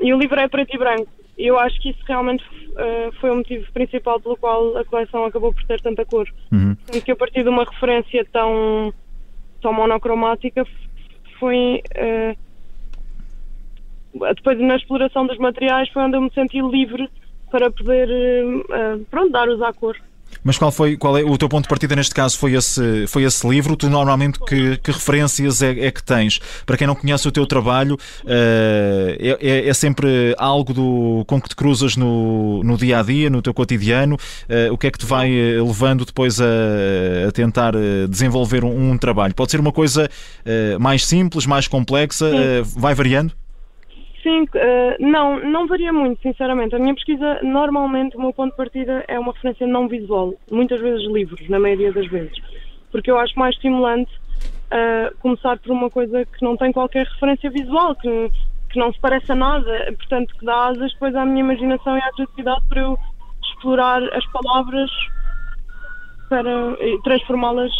e 0.02 0.14
o 0.14 0.18
livro 0.18 0.40
é 0.40 0.48
preto 0.48 0.74
e 0.74 0.78
branco 0.80 1.21
eu 1.38 1.58
acho 1.58 1.80
que 1.80 1.90
isso 1.90 2.00
realmente 2.08 2.44
uh, 2.44 3.12
foi 3.20 3.32
o 3.32 3.36
motivo 3.36 3.72
principal 3.72 4.20
pelo 4.20 4.38
qual 4.38 4.78
a 4.78 4.86
coleção 4.86 5.26
acabou 5.26 5.54
por 5.54 5.64
ter 5.64 5.82
tanta 5.82 6.06
cor. 6.06 6.28
Uhum. 6.52 6.76
Que 7.04 7.12
a 7.12 7.16
partir 7.16 7.44
de 7.44 7.50
uma 7.50 7.64
referência 7.64 8.26
tão, 8.32 8.94
tão 9.62 9.74
monocromática 9.74 10.66
foi. 11.40 11.82
Uh, 11.96 12.38
depois, 14.36 14.60
na 14.60 14.76
exploração 14.76 15.26
dos 15.26 15.38
materiais, 15.38 15.90
foi 15.90 16.04
onde 16.04 16.18
eu 16.18 16.22
me 16.22 16.32
senti 16.34 16.60
livre 16.60 17.10
para 17.50 17.72
poder 17.72 18.10
uh, 18.10 19.06
pronto, 19.10 19.32
dar-os 19.32 19.62
à 19.62 19.72
cor. 19.74 19.96
Mas 20.44 20.58
qual 20.58 20.72
foi 20.72 20.98
qual 20.98 21.18
é 21.18 21.24
o 21.24 21.38
teu 21.38 21.48
ponto 21.48 21.64
de 21.64 21.70
partida 21.70 21.96
neste 21.96 22.14
caso? 22.14 22.38
Foi 22.38 22.54
esse, 22.54 23.06
foi 23.08 23.24
esse 23.24 23.48
livro? 23.48 23.76
Tu 23.76 23.90
normalmente 23.90 24.40
que, 24.40 24.78
que 24.78 24.92
referências 24.92 25.62
é, 25.62 25.88
é, 25.88 25.92
que 25.92 26.04
tens? 26.04 26.40
Para 26.66 26.78
quem 26.78 26.88
não 26.88 26.96
conhece 26.96 27.28
o 27.28 27.32
teu 27.32 27.46
trabalho, 27.46 27.96
uh, 27.96 28.28
é, 28.28 29.38
é, 29.40 29.68
é, 29.68 29.74
sempre 29.74 30.36
algo 30.38 30.74
do, 30.74 31.24
com 31.28 31.40
que 31.40 31.50
te 31.50 31.56
cruzas 31.56 31.96
no, 31.96 32.64
no 32.64 32.78
dia 32.78 33.00
a 33.00 33.04
dia, 33.04 33.30
no 33.30 33.42
teu 33.42 33.54
cotidiano? 33.54 34.16
Uh, 34.16 34.74
o 34.74 34.78
que 34.78 34.88
é 34.88 34.92
que 34.92 34.98
te 34.98 35.06
vai 35.06 35.32
eh, 35.32 35.62
levando 35.62 36.06
depois 36.06 36.40
a, 36.42 36.46
a 37.28 37.32
tentar 37.32 37.74
desenvolver 38.10 38.64
um, 38.64 38.92
um, 38.92 38.98
trabalho? 38.98 39.34
Pode 39.34 39.52
ser 39.52 39.60
uma 39.60 39.72
coisa 39.72 40.10
mais 40.80 41.06
simples, 41.06 41.46
mais 41.46 41.68
complexa, 41.68 42.30
vai 42.76 42.94
variando? 42.94 43.34
Sim, 44.24 44.44
uh, 44.44 44.48
não, 45.00 45.40
não 45.40 45.68
varia 45.68 45.92
muito, 45.92 46.22
sinceramente. 46.22 46.76
A 46.76 46.80
minha 46.80 46.94
pesquisa, 46.94 47.40
normalmente, 47.42 48.16
o 48.16 48.22
meu 48.22 48.32
ponto 48.32 48.52
de 48.52 48.58
partida 48.58 49.04
é 49.08 49.20
uma 49.20 49.34
referência 49.34 49.66
não 49.66 49.88
visual, 49.88 50.34
muitas 50.52 50.80
vezes 50.80 51.08
livros, 51.08 51.48
na 51.50 51.60
maioria 51.60 51.92
das 51.92 52.08
vezes. 52.08 52.38
Porque 52.92 53.10
eu 53.10 53.18
acho 53.18 53.38
mais 53.38 53.56
estimulante 53.56 54.12
uh, 54.72 55.16
começar 55.20 55.58
por 55.58 55.72
uma 55.72 55.90
coisa 55.90 56.24
que 56.26 56.44
não 56.44 56.56
tem 56.56 56.72
qualquer 56.72 57.08
referência 57.08 57.50
visual, 57.50 57.96
que, 57.96 58.32
que 58.70 58.78
não 58.78 58.94
se 58.94 59.00
parece 59.00 59.32
a 59.32 59.36
nada, 59.36 59.94
portanto, 59.98 60.36
que 60.38 60.46
dá 60.46 60.68
asas 60.68 60.94
depois 60.94 61.16
à 61.16 61.26
minha 61.26 61.40
imaginação 61.40 61.98
e 61.98 62.02
à 62.02 62.12
criatividade 62.12 62.62
para 62.70 62.82
eu 62.82 62.98
explorar 63.44 64.04
as 64.14 64.26
palavras 64.28 64.92
para 66.30 66.78
transformá-las 67.04 67.72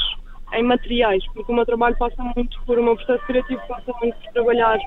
em 0.54 0.64
materiais, 0.64 1.24
porque 1.34 1.52
o 1.52 1.56
meu 1.56 1.66
trabalho 1.66 1.96
passa 1.98 2.22
muito 2.36 2.60
por, 2.64 2.80
o 2.80 2.84
meu 2.84 2.96
processo 2.96 3.26
criativo 3.26 3.62
passa 3.68 3.94
muito 4.02 4.16
por 4.18 4.34
trabalhar 4.34 4.78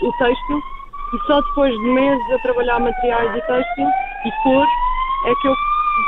o 0.00 0.12
texto 0.12 0.77
e 1.14 1.26
só 1.26 1.40
depois 1.40 1.72
de 1.72 1.86
meses 1.90 2.30
a 2.32 2.38
trabalhar 2.40 2.80
materiais 2.80 3.36
e 3.36 3.40
texto 3.46 3.80
e 4.24 4.42
cor 4.42 4.66
é 5.26 5.34
que 5.34 5.48
eu 5.48 5.54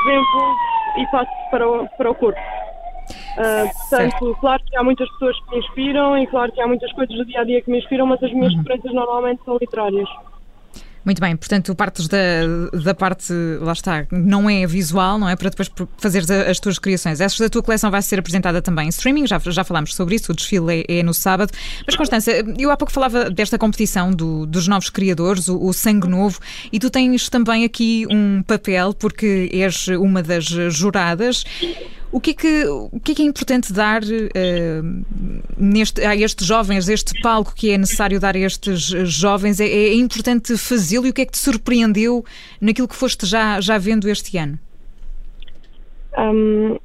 desenvolvo 0.05 0.55
e 0.97 1.07
passo 1.07 1.31
para 1.49 1.67
o, 1.69 1.87
para 1.97 2.11
o 2.11 2.15
corpo. 2.15 2.39
Uh, 3.31 3.89
portanto, 3.89 4.37
claro 4.39 4.63
que 4.65 4.75
há 4.75 4.83
muitas 4.83 5.09
pessoas 5.11 5.39
que 5.39 5.51
me 5.51 5.59
inspiram 5.59 6.17
e 6.17 6.27
claro 6.27 6.51
que 6.51 6.61
há 6.61 6.67
muitas 6.67 6.91
coisas 6.93 7.15
do 7.15 7.25
dia 7.25 7.41
a 7.41 7.43
dia 7.43 7.61
que 7.61 7.71
me 7.71 7.79
inspiram, 7.79 8.05
mas 8.05 8.21
as 8.23 8.31
minhas 8.31 8.51
uhum. 8.53 8.59
referências 8.59 8.93
normalmente 8.93 9.43
são 9.43 9.57
literárias. 9.57 10.09
Muito 11.03 11.19
bem, 11.19 11.35
portanto, 11.35 11.73
partes 11.73 12.07
da, 12.07 12.17
da 12.83 12.93
parte, 12.93 13.33
lá 13.59 13.73
está, 13.73 14.05
não 14.11 14.49
é 14.49 14.67
visual, 14.67 15.17
não 15.17 15.27
é? 15.27 15.35
Para 15.35 15.49
depois 15.49 15.69
fazeres 15.97 16.29
as 16.29 16.59
tuas 16.59 16.77
criações. 16.77 17.19
Essa 17.19 17.43
da 17.43 17.49
tua 17.49 17.63
coleção 17.63 17.89
vai 17.89 18.01
ser 18.01 18.19
apresentada 18.19 18.61
também 18.61 18.85
em 18.85 18.89
streaming, 18.89 19.25
já, 19.25 19.39
já 19.39 19.63
falámos 19.63 19.95
sobre 19.95 20.15
isso, 20.15 20.31
o 20.31 20.35
desfile 20.35 20.85
é, 20.87 20.99
é 20.99 21.03
no 21.03 21.13
sábado. 21.13 21.51
Mas, 21.85 21.95
Constança, 21.95 22.31
eu 22.57 22.69
há 22.69 22.77
pouco 22.77 22.91
falava 22.91 23.29
desta 23.29 23.57
competição 23.57 24.11
do, 24.11 24.45
dos 24.45 24.67
novos 24.67 24.89
criadores, 24.89 25.47
o, 25.47 25.59
o, 25.59 25.73
Sangue 25.73 26.07
Novo, 26.07 26.39
e 26.71 26.79
tu 26.79 26.89
tens 26.89 27.29
também 27.29 27.65
aqui 27.65 28.05
um 28.09 28.43
papel, 28.43 28.93
porque 28.93 29.49
és 29.51 29.87
uma 29.87 30.21
das 30.21 30.45
juradas. 30.45 31.43
O 32.11 32.19
que 32.19 32.31
é 32.31 32.33
que, 32.33 32.65
o 32.65 32.99
que, 32.99 33.13
é, 33.13 33.15
que 33.15 33.21
é 33.21 33.25
importante 33.25 33.71
dar 33.71 34.01
uh, 34.03 35.05
neste, 35.57 36.01
a 36.01 36.13
estes 36.13 36.45
jovens, 36.45 36.89
este 36.89 37.19
palco 37.21 37.55
que 37.55 37.71
é 37.71 37.77
necessário 37.77 38.19
dar 38.19 38.35
a 38.35 38.39
estes 38.39 38.81
jovens? 38.81 39.61
É, 39.61 39.65
é 39.65 39.93
importante 39.93 40.57
fazê-lo 40.57 41.07
e 41.07 41.11
o 41.11 41.13
que 41.13 41.21
é 41.21 41.25
que 41.25 41.31
te 41.31 41.37
surpreendeu 41.37 42.25
naquilo 42.59 42.87
que 42.87 42.95
foste 42.95 43.25
já, 43.25 43.61
já 43.61 43.77
vendo 43.77 44.09
este 44.09 44.37
ano? 44.37 44.59
Um, 46.17 46.77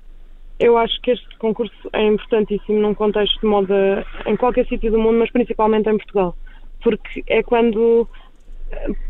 eu 0.60 0.78
acho 0.78 1.00
que 1.02 1.10
este 1.10 1.36
concurso 1.38 1.74
é 1.92 2.06
importantíssimo 2.06 2.78
num 2.78 2.94
contexto 2.94 3.40
de 3.40 3.46
moda 3.46 4.06
em 4.26 4.36
qualquer 4.36 4.66
sítio 4.68 4.92
do 4.92 4.98
mundo, 4.98 5.18
mas 5.18 5.30
principalmente 5.30 5.88
em 5.88 5.96
Portugal, 5.96 6.36
porque 6.82 7.24
é 7.26 7.42
quando 7.42 8.08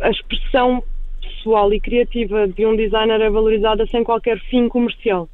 a 0.01 0.11
expressão 0.11 0.83
pessoal 1.21 1.73
e 1.73 1.81
criativa 1.81 2.49
de 2.49 2.65
um 2.67 2.75
designer 2.75 3.21
é 3.21 3.31
valorizada 3.31 3.87
sem 3.87 4.03
qualquer 4.03 4.41
fim 4.49 4.69
comercial. 4.69 5.29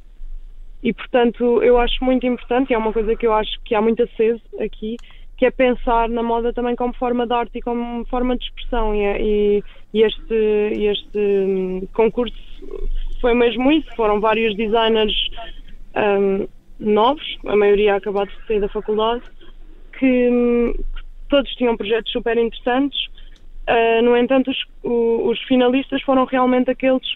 E, 0.83 0.91
portanto, 0.91 1.63
eu 1.63 1.79
acho 1.79 2.03
muito 2.03 2.27
importante, 2.27 2.71
e 2.71 2.73
é 2.73 2.77
uma 2.77 2.91
coisa 2.91 3.15
que 3.15 3.25
eu 3.25 3.33
acho 3.33 3.57
que 3.63 3.73
há 3.73 3.81
muito 3.81 4.03
aceso 4.03 4.41
aqui, 4.59 4.97
que 5.37 5.45
é 5.45 5.51
pensar 5.51 6.09
na 6.09 6.21
moda 6.21 6.51
também 6.51 6.75
como 6.75 6.93
forma 6.93 7.25
de 7.25 7.33
arte 7.33 7.57
e 7.57 7.61
como 7.61 8.05
forma 8.05 8.37
de 8.37 8.43
expressão. 8.43 8.93
E, 8.93 9.63
e, 9.93 10.03
este, 10.03 10.33
este 10.33 11.17
hum, 11.17 11.87
concurso 11.93 12.35
foi 13.21 13.33
mesmo 13.33 13.71
isso. 13.71 13.87
Foram 13.95 14.19
vários 14.19 14.55
designers 14.57 15.13
um, 15.95 16.47
novos, 16.79 17.37
a 17.45 17.55
maioria 17.55 17.95
acabado 17.95 18.27
de 18.27 18.47
sair 18.47 18.59
da 18.59 18.67
faculdade, 18.67 19.23
que, 19.97 20.29
hum, 20.29 20.73
todos 21.29 21.49
tinham 21.55 21.77
projetos 21.77 22.11
super 22.11 22.37
interessantes. 22.37 23.07
Uh, 23.69 24.03
no 24.03 24.17
entanto, 24.17 24.51
os, 24.51 24.57
os, 24.83 25.41
finalistas 25.43 26.01
foram 26.01 26.25
realmente 26.25 26.69
aqueles 26.69 27.07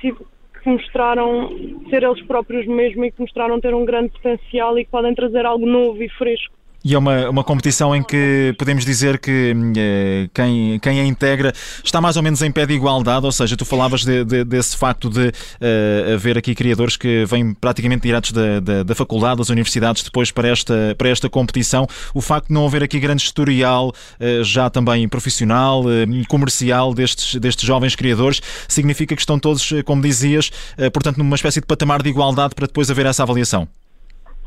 que, 0.00 0.14
que 0.58 0.68
mostraram 0.68 1.48
ser 1.90 2.02
eles 2.02 2.22
próprios 2.26 2.66
mesmo 2.66 3.04
e 3.04 3.10
que 3.10 3.20
mostraram 3.20 3.60
ter 3.60 3.74
um 3.74 3.84
grande 3.84 4.10
potencial 4.10 4.78
e 4.78 4.84
que 4.84 4.90
podem 4.90 5.14
trazer 5.14 5.46
algo 5.46 5.66
novo 5.66 6.02
e 6.02 6.08
fresco 6.10 6.58
e 6.84 6.94
é 6.94 6.98
uma, 6.98 7.28
uma 7.28 7.44
competição 7.44 7.94
em 7.94 8.02
que 8.02 8.54
podemos 8.58 8.84
dizer 8.84 9.18
que 9.18 9.54
eh, 9.76 10.28
quem, 10.32 10.78
quem 10.78 11.00
a 11.00 11.04
integra 11.04 11.52
está 11.84 12.00
mais 12.00 12.16
ou 12.16 12.22
menos 12.22 12.40
em 12.40 12.50
pé 12.52 12.66
de 12.66 12.74
igualdade, 12.74 13.26
ou 13.26 13.32
seja, 13.32 13.56
tu 13.56 13.64
falavas 13.64 14.04
de, 14.04 14.24
de, 14.24 14.44
desse 14.44 14.76
facto 14.76 15.10
de 15.10 15.28
uh, 15.28 16.14
haver 16.14 16.38
aqui 16.38 16.54
criadores 16.54 16.96
que 16.96 17.24
vêm 17.24 17.52
praticamente 17.52 18.02
diretos 18.02 18.32
da, 18.32 18.60
da, 18.60 18.82
da, 18.84 18.94
faculdade, 18.94 19.38
das 19.38 19.48
universidades, 19.48 20.02
depois 20.04 20.30
para 20.30 20.48
esta, 20.48 20.94
para 20.96 21.08
esta 21.08 21.28
competição. 21.28 21.86
O 22.14 22.20
facto 22.20 22.48
de 22.48 22.54
não 22.54 22.64
haver 22.64 22.82
aqui 22.82 23.00
grande 23.00 23.22
historial, 23.22 23.88
uh, 23.88 24.44
já 24.44 24.70
também 24.70 25.08
profissional 25.08 25.82
uh, 25.82 26.28
comercial 26.28 26.94
destes, 26.94 27.34
destes 27.40 27.66
jovens 27.66 27.96
criadores, 27.96 28.40
significa 28.68 29.16
que 29.16 29.22
estão 29.22 29.38
todos, 29.38 29.72
como 29.84 30.00
dizias, 30.02 30.50
portanto, 30.92 31.18
numa 31.18 31.36
espécie 31.36 31.60
de 31.60 31.66
patamar 31.66 32.02
de 32.02 32.08
igualdade 32.08 32.54
para 32.54 32.66
depois 32.66 32.90
haver 32.90 33.06
essa 33.06 33.22
avaliação. 33.22 33.68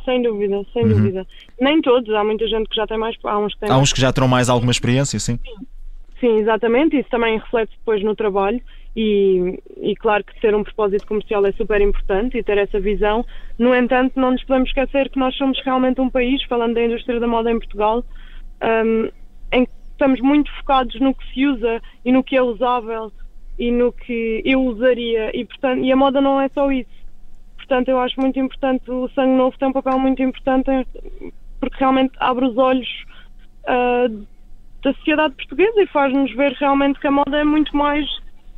Sem 0.06 0.22
dúvida, 0.22 0.66
sem 0.74 0.84
uhum. 0.84 0.90
dúvida. 0.90 1.28
Nem 1.60 1.82
todos, 1.82 2.14
há 2.14 2.24
muita 2.24 2.48
gente 2.48 2.68
que 2.68 2.76
já 2.76 2.88
tem 2.88 2.98
mais. 2.98 3.16
Há 3.24 3.38
uns 3.38 3.54
que, 3.54 3.66
há 3.66 3.78
uns 3.78 3.94
que 3.94 4.02
já 4.02 4.12
terão 4.12 4.28
mais 4.28 4.50
alguma 4.50 4.72
experiência, 4.72 5.20
sim. 5.20 5.38
sim. 5.38 5.66
Sim, 6.20 6.38
exatamente. 6.38 6.98
Isso 6.98 7.10
também 7.10 7.38
reflete 7.38 7.72
depois 7.78 8.04
no 8.04 8.16
trabalho. 8.16 8.62
E, 8.96 9.58
e, 9.78 9.96
claro 9.96 10.24
que 10.24 10.40
ter 10.42 10.54
um 10.54 10.64
propósito 10.64 11.08
comercial 11.08 11.46
é 11.46 11.52
super 11.54 11.80
importante 11.82 12.38
e 12.38 12.44
ter 12.44 12.58
essa 12.58 12.80
visão. 12.80 13.26
No 13.58 13.74
entanto, 13.74 14.20
não 14.20 14.32
nos 14.32 14.44
podemos 14.44 14.70
esquecer 14.70 15.10
que 15.10 15.18
nós 15.18 15.36
somos 15.36 15.60
realmente 15.64 16.02
um 16.02 16.10
país, 16.10 16.44
falando 16.44 16.76
da 16.76 16.84
indústria 16.84 17.20
da 17.20 17.28
moda 17.28 17.50
em 17.50 17.58
Portugal, 17.58 18.04
um, 18.62 19.10
em 19.54 19.66
que 19.66 19.72
estamos 19.92 20.20
muito 20.20 20.52
focados 20.58 21.00
no 21.00 21.16
que 21.16 21.26
se 21.34 21.48
usa 21.48 21.82
e 22.04 22.12
no 22.12 22.24
que 22.24 22.36
é 22.36 22.42
usável 22.42 23.12
e 23.58 23.72
no 23.72 23.94
que 23.94 24.42
eu 24.44 24.62
usaria. 24.62 25.32
E, 25.36 25.46
portanto, 25.46 25.84
e 25.84 25.92
a 25.92 25.96
moda 25.96 26.20
não 26.20 26.42
é 26.42 26.50
só 26.50 26.70
isso 26.72 27.01
portanto, 27.72 27.88
eu 27.88 28.00
acho 28.00 28.20
muito 28.20 28.38
importante, 28.38 28.92
o 28.92 29.08
Sangue 29.16 29.38
Novo 29.38 29.58
tem 29.58 29.70
um 29.70 29.72
papel 29.72 29.98
muito 29.98 30.22
importante 30.22 30.70
porque 31.58 31.78
realmente 31.80 32.12
abre 32.20 32.46
os 32.46 32.58
olhos 32.58 32.90
uh, 33.64 34.28
da 34.84 34.94
sociedade 34.94 35.36
portuguesa 35.36 35.82
e 35.82 35.88
faz-nos 35.88 36.36
ver 36.36 36.52
realmente 36.60 37.00
que 37.00 37.08
a 37.08 37.12
moda 37.12 37.38
é 37.38 37.46
muito 37.46 37.76
mais 37.76 38.06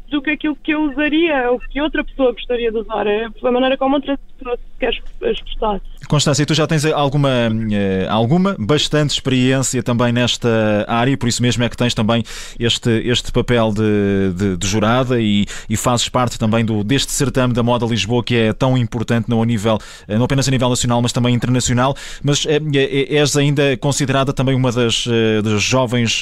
do 0.09 0.19
que 0.19 0.31
aquilo 0.31 0.55
que 0.55 0.71
eu 0.71 0.81
usaria 0.81 1.51
ou 1.51 1.59
que 1.59 1.79
outra 1.79 2.03
pessoa 2.03 2.31
gostaria 2.31 2.71
de 2.71 2.77
usar. 2.79 3.05
É 3.05 3.25
a 3.25 3.51
maneira 3.51 3.77
como 3.77 3.95
outra 3.95 4.17
pessoa 4.43 4.57
se 4.57 4.79
quer 4.79 5.31
expressar. 5.31 5.81
Constância, 6.07 6.45
tu 6.45 6.53
já 6.53 6.67
tens 6.67 6.85
alguma, 6.85 7.29
eh, 7.71 8.05
alguma, 8.09 8.55
bastante 8.59 9.11
experiência 9.11 9.81
também 9.81 10.11
nesta 10.11 10.85
área, 10.87 11.17
por 11.17 11.29
isso 11.29 11.41
mesmo 11.41 11.63
é 11.63 11.69
que 11.69 11.77
tens 11.77 11.93
também 11.93 12.23
este, 12.59 12.89
este 13.05 13.31
papel 13.31 13.71
de, 13.71 14.33
de, 14.35 14.57
de 14.57 14.67
jurada 14.67 15.19
e, 15.19 15.45
e, 15.69 15.77
fazes 15.77 16.09
parte 16.09 16.37
também 16.37 16.65
do, 16.65 16.83
deste 16.83 17.11
certame 17.11 17.53
da 17.53 17.63
moda 17.63 17.85
Lisboa 17.85 18.23
que 18.23 18.35
é 18.35 18.53
tão 18.53 18.77
importante 18.77 19.29
não, 19.29 19.41
a 19.41 19.45
nível, 19.45 19.79
eh, 20.07 20.17
não 20.17 20.25
apenas 20.25 20.47
a 20.47 20.51
nível 20.51 20.69
nacional, 20.69 21.01
mas 21.01 21.13
também 21.13 21.33
internacional. 21.33 21.95
Mas 22.21 22.45
é, 22.45 22.57
é, 22.75 23.15
és 23.15 23.37
ainda 23.37 23.77
considerada 23.77 24.33
também 24.33 24.55
uma 24.55 24.71
das, 24.71 25.05
das 25.43 25.63
jovens, 25.63 26.21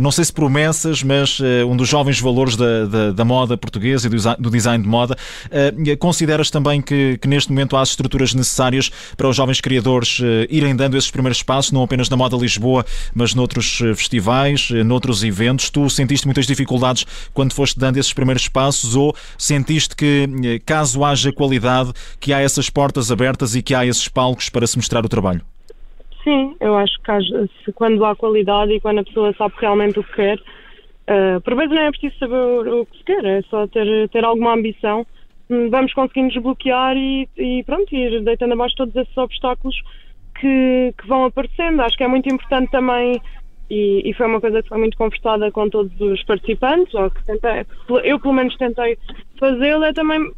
não 0.00 0.10
sei 0.10 0.24
se 0.24 0.32
promessas, 0.32 1.02
mas 1.02 1.40
um 1.68 1.76
dos 1.76 1.88
jovens 1.88 2.20
valores 2.20 2.56
da, 2.56 2.86
da, 2.86 3.12
da 3.12 3.24
moda 3.24 3.56
portuguesa 3.56 4.06
e 4.06 4.10
do 4.40 4.50
design 4.50 4.82
de 4.82 4.88
moda. 4.88 5.16
Consideras 5.98 6.50
também 6.50 6.80
que, 6.80 7.17
que 7.18 7.28
neste 7.28 7.50
momento 7.50 7.76
há 7.76 7.80
as 7.80 7.90
estruturas 7.90 8.34
necessárias 8.34 8.90
para 9.16 9.28
os 9.28 9.36
jovens 9.36 9.60
criadores 9.60 10.20
eh, 10.22 10.46
irem 10.50 10.74
dando 10.74 10.96
esses 10.96 11.10
primeiros 11.10 11.42
passos, 11.42 11.72
não 11.72 11.82
apenas 11.82 12.08
na 12.08 12.16
Moda 12.16 12.36
Lisboa, 12.36 12.84
mas 13.14 13.34
noutros 13.34 13.80
eh, 13.80 13.94
festivais, 13.94 14.70
eh, 14.72 14.82
noutros 14.82 15.24
eventos. 15.24 15.70
Tu 15.70 15.88
sentiste 15.90 16.26
muitas 16.26 16.46
dificuldades 16.46 17.04
quando 17.34 17.52
foste 17.52 17.78
dando 17.78 17.98
esses 17.98 18.12
primeiros 18.12 18.48
passos 18.48 18.94
ou 18.94 19.14
sentiste 19.36 19.94
que, 19.96 20.60
caso 20.64 21.04
haja 21.04 21.32
qualidade, 21.32 21.92
que 22.20 22.32
há 22.32 22.40
essas 22.40 22.70
portas 22.70 23.10
abertas 23.10 23.54
e 23.54 23.62
que 23.62 23.74
há 23.74 23.84
esses 23.84 24.08
palcos 24.08 24.48
para 24.48 24.66
se 24.66 24.76
mostrar 24.76 25.04
o 25.04 25.08
trabalho? 25.08 25.42
Sim, 26.24 26.56
eu 26.60 26.76
acho 26.76 26.94
que 27.64 27.72
quando 27.72 28.04
há 28.04 28.14
qualidade 28.14 28.72
e 28.72 28.80
quando 28.80 28.98
a 28.98 29.04
pessoa 29.04 29.34
sabe 29.38 29.54
realmente 29.58 29.98
o 29.98 30.04
que 30.04 30.12
quer, 30.12 30.38
uh, 30.38 31.40
por 31.40 31.54
vezes 31.54 31.74
não 31.74 31.82
é 31.82 31.90
preciso 31.90 32.18
saber 32.18 32.34
o 32.34 32.86
que 32.86 32.98
se 32.98 33.04
quer, 33.04 33.24
é 33.24 33.42
só 33.48 33.66
ter, 33.66 34.08
ter 34.10 34.24
alguma 34.24 34.54
ambição 34.54 35.06
vamos 35.48 35.92
conseguindo 35.94 36.32
desbloquear 36.32 36.96
e, 36.96 37.28
e 37.36 37.62
pronto, 37.64 37.94
ir 37.94 38.22
deitando 38.22 38.52
abaixo 38.52 38.76
todos 38.76 38.94
esses 38.94 39.16
obstáculos 39.16 39.76
que, 40.38 40.94
que 40.96 41.06
vão 41.06 41.24
aparecendo. 41.24 41.80
Acho 41.80 41.96
que 41.96 42.04
é 42.04 42.08
muito 42.08 42.28
importante 42.32 42.70
também 42.70 43.20
e, 43.70 44.08
e, 44.08 44.14
foi 44.14 44.26
uma 44.26 44.40
coisa 44.40 44.62
que 44.62 44.68
foi 44.68 44.78
muito 44.78 44.96
conversada 44.96 45.50
com 45.50 45.68
todos 45.68 46.00
os 46.00 46.22
participantes, 46.24 46.94
ou 46.94 47.10
que 47.10 47.22
tentei, 47.24 47.66
eu 48.02 48.18
pelo 48.18 48.32
menos 48.32 48.56
tentei 48.56 48.96
fazê-lo, 49.38 49.84
é 49.84 49.92
também 49.92 50.32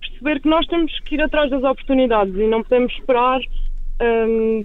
perceber 0.00 0.40
que 0.40 0.48
nós 0.48 0.66
temos 0.66 0.96
que 1.00 1.16
ir 1.16 1.22
atrás 1.22 1.50
das 1.50 1.64
oportunidades 1.64 2.34
e 2.36 2.46
não 2.46 2.62
podemos 2.62 2.92
esperar 2.92 3.40
hum, 4.00 4.64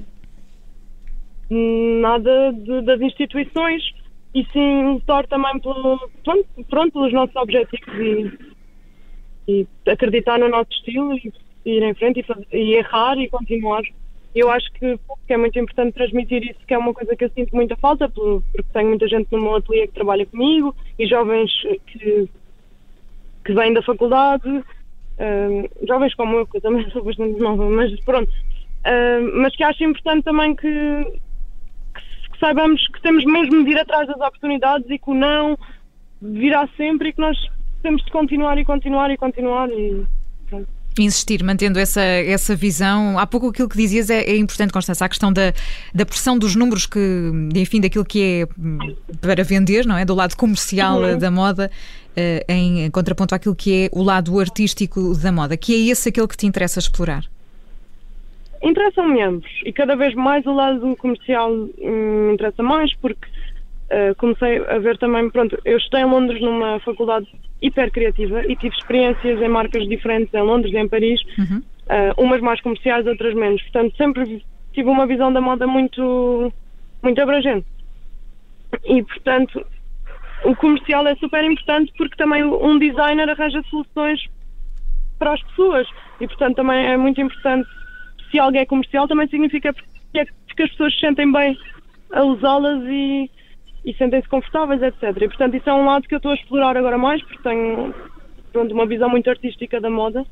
nada 1.50 2.54
de, 2.54 2.82
das 2.84 3.02
instituições 3.02 3.84
e 4.36 4.46
sim 4.54 4.84
lutar 4.86 5.26
também 5.28 5.60
pelo, 5.60 6.00
pronto, 6.24 6.48
pronto, 6.70 6.94
pelos 6.94 7.14
nossos 7.14 7.36
objetivos 7.36 7.96
e, 7.96 8.51
e 9.48 9.68
acreditar 9.88 10.40
no 10.40 10.50
nosso 10.50 10.72
estilo 10.72 11.16
e, 11.16 11.32
ir 11.66 11.84
em 11.84 11.94
frente 11.94 12.20
e, 12.20 12.24
fazer, 12.24 12.48
e 12.52 12.76
errar 12.76 13.18
e 13.18 13.30
continuar. 13.30 13.84
Eu 14.34 14.50
acho 14.50 14.72
que, 14.74 14.98
que, 15.28 15.34
é 15.34 15.38
muito 15.38 15.60
importante 15.60 15.94
transmitir 15.94 16.44
isso, 16.44 16.60
que 16.66 16.74
é 16.74 16.78
uma 16.78 16.94
coisa 16.94 17.16
que 17.16 17.26
eu 17.26 17.32
sinto 17.32 17.54
muita 17.56 17.76
falta, 17.76 18.08
porque 18.08 18.64
tenho 18.72 18.90
muita 18.90 19.08
gente 19.08 19.28
no 19.32 19.42
meu 19.42 19.56
ateliê 19.56 19.88
que 19.88 19.94
trabalha 19.94 20.26
comigo 20.26 20.74
e 20.98 21.06
jovens 21.06 21.52
que, 21.88 22.30
que 23.44 23.54
vêm 23.54 23.74
da 23.74 23.82
faculdade, 23.82 24.48
uh, 24.50 25.86
jovens 25.86 26.14
como 26.16 26.38
eu, 26.38 26.48
que 26.48 26.58
eu 26.58 26.62
também 26.62 26.90
sou 26.92 27.04
bastante 27.04 27.40
nova, 27.40 27.70
mas 27.70 28.00
pronto. 28.02 28.32
Uh, 28.32 29.42
mas 29.42 29.56
que 29.56 29.64
acho 29.64 29.84
importante 29.84 30.24
também 30.24 30.56
que, 30.56 30.68
que, 31.94 32.32
que, 32.32 32.40
saibamos 32.40 32.88
que 32.88 33.02
temos 33.02 33.26
mesmo 33.26 33.64
de 33.64 33.72
ir 33.72 33.80
atrás 33.80 34.08
das 34.08 34.18
oportunidades 34.18 34.90
e 34.90 34.98
que 34.98 35.10
o 35.10 35.14
não 35.14 35.58
virá 36.22 36.68
sempre 36.78 37.10
e 37.10 37.14
que 37.14 37.20
nós 37.20 37.38
temos 37.82 38.04
de 38.04 38.12
continuar 38.12 38.58
e 38.58 38.66
continuar 38.66 39.12
e 39.12 39.18
continuar 39.18 39.70
e 39.70 40.06
pronto. 40.50 40.68
Insistir, 41.00 41.42
mantendo 41.42 41.80
essa, 41.80 42.02
essa 42.02 42.54
visão. 42.54 43.18
Há 43.18 43.26
pouco 43.26 43.48
aquilo 43.48 43.70
que 43.70 43.78
dizias 43.78 44.10
é, 44.10 44.24
é 44.24 44.36
importante, 44.36 44.74
Constância, 44.74 45.06
a 45.06 45.10
questão 45.10 45.32
da, 45.32 45.54
da 45.96 46.06
pressão 46.06 46.38
dos 46.38 46.54
números, 46.54 46.86
que, 46.86 47.32
enfim, 47.56 47.80
daquilo 47.80 48.04
que 48.04 48.22
é 48.22 48.48
hum, 48.60 48.78
para 49.22 49.42
vender, 49.42 49.86
não 49.86 49.98
é? 49.98 50.04
Do 50.04 50.14
lado 50.14 50.36
comercial 50.36 51.00
uhum. 51.00 51.18
da 51.18 51.32
moda, 51.32 51.72
uh, 52.12 52.52
em 52.52 52.92
contraponto 52.92 53.34
àquilo 53.34 53.56
que 53.56 53.86
é 53.86 53.90
o 53.98 54.04
lado 54.04 54.38
artístico 54.38 55.18
da 55.18 55.32
moda, 55.32 55.56
que 55.56 55.74
é 55.74 55.92
esse 55.92 56.10
aquele 56.10 56.28
que 56.28 56.36
te 56.36 56.46
interessa 56.46 56.80
explorar? 56.80 57.24
Interessam-me 58.62 59.22
ambos 59.22 59.50
e 59.66 59.72
cada 59.72 59.96
vez 59.96 60.14
mais 60.14 60.46
o 60.46 60.52
lado 60.52 60.96
comercial 60.98 61.52
hum, 61.54 62.28
me 62.28 62.34
interessa 62.34 62.62
mais 62.62 62.94
porque 62.96 63.26
uh, 63.92 64.14
comecei 64.18 64.58
a 64.66 64.78
ver 64.78 64.98
também, 64.98 65.30
pronto, 65.30 65.58
eu 65.64 65.78
estudei 65.78 66.02
em 66.02 66.10
Londres 66.10 66.42
numa 66.42 66.82
faculdade 66.82 67.28
hiper 67.62 67.92
criativa 67.92 68.44
e 68.48 68.56
tive 68.56 68.76
experiências 68.76 69.42
em 69.42 69.48
marcas 69.48 69.88
diferentes 69.88 70.34
em 70.34 70.42
Londres 70.42 70.74
e 70.74 70.78
em 70.78 70.88
Paris, 70.88 71.22
uhum. 71.38 71.58
uh, 71.58 72.24
umas 72.24 72.42
mais 72.42 72.60
comerciais, 72.62 73.06
outras 73.06 73.34
menos. 73.34 73.62
Portanto, 73.64 73.96
sempre 73.98 74.44
tive 74.74 74.90
uma 74.90 75.06
visão 75.06 75.32
da 75.32 75.42
moda 75.42 75.68
muito, 75.68 76.52
muito 77.04 77.22
abrangente. 77.22 77.66
E, 78.86 79.04
portanto, 79.04 79.66
o 80.46 80.56
comercial 80.56 81.06
é 81.08 81.16
super 81.16 81.44
importante 81.44 81.94
porque 81.98 82.16
também 82.16 82.44
um 82.44 82.80
designer 82.80 83.30
arranja 83.30 83.62
soluções 83.70 84.26
para 85.20 85.34
as 85.34 85.44
pessoas. 85.44 85.88
E, 86.20 86.28
portanto, 86.28 86.56
também 86.56 86.86
é 86.86 86.98
muito 86.98 87.22
importante, 87.22 87.70
se 88.32 88.40
algo 88.40 88.58
é 88.58 88.66
comercial, 88.66 89.08
também 89.08 89.28
significa 89.28 89.74
que, 89.74 90.20
é, 90.20 90.26
que 90.26 90.64
as 90.64 90.70
pessoas 90.72 90.94
se 90.94 91.00
sentem 91.00 91.32
bem 91.32 91.58
a 92.12 92.24
usá-las 92.24 92.82
e, 92.86 93.30
e 93.84 93.94
sentem-se 93.96 94.28
confortáveis, 94.28 94.82
etc. 94.82 95.04
E, 95.18 95.28
portanto, 95.28 95.56
isso 95.56 95.70
é 95.70 95.74
um 95.74 95.86
lado 95.86 96.08
que 96.08 96.14
eu 96.14 96.18
estou 96.18 96.32
a 96.32 96.36
explorar 96.36 96.78
agora 96.78 96.98
mais, 96.98 97.22
porque 97.24 97.42
tenho 97.44 97.94
pronto, 98.52 98.74
uma 98.74 98.86
visão 98.86 99.10
muito 99.10 99.30
artística 99.30 99.80
da 99.82 99.90
moda. 99.90 100.24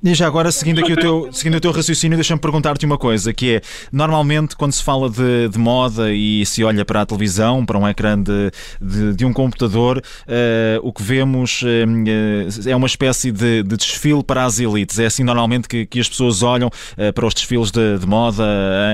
E 0.00 0.14
já 0.14 0.28
agora, 0.28 0.52
seguindo 0.52 0.78
aqui 0.78 0.92
o 0.92 0.96
teu, 0.96 1.28
seguindo 1.32 1.56
o 1.56 1.60
teu 1.60 1.72
raciocínio, 1.72 2.16
deixa-me 2.16 2.40
perguntar-te 2.40 2.86
uma 2.86 2.96
coisa, 2.96 3.32
que 3.32 3.56
é, 3.56 3.60
normalmente 3.90 4.54
quando 4.54 4.70
se 4.70 4.80
fala 4.80 5.10
de, 5.10 5.48
de, 5.48 5.58
moda 5.58 6.12
e 6.12 6.46
se 6.46 6.62
olha 6.62 6.84
para 6.84 7.00
a 7.00 7.06
televisão, 7.06 7.66
para 7.66 7.76
um 7.76 7.86
ecrã 7.86 8.16
de, 8.16 8.52
de, 8.80 9.14
de 9.14 9.24
um 9.24 9.32
computador, 9.32 9.98
uh, 9.98 10.80
o 10.84 10.92
que 10.92 11.02
vemos 11.02 11.62
uh, 11.62 12.68
é 12.68 12.76
uma 12.76 12.86
espécie 12.86 13.32
de, 13.32 13.64
desfile 13.64 14.22
para 14.22 14.44
as 14.44 14.60
elites. 14.60 15.00
É 15.00 15.06
assim 15.06 15.24
normalmente 15.24 15.66
que, 15.66 15.84
que 15.84 15.98
as 15.98 16.08
pessoas 16.08 16.44
olham 16.44 16.68
uh, 16.68 17.12
para 17.12 17.26
os 17.26 17.34
desfiles 17.34 17.72
de, 17.72 17.98
moda 18.06 18.44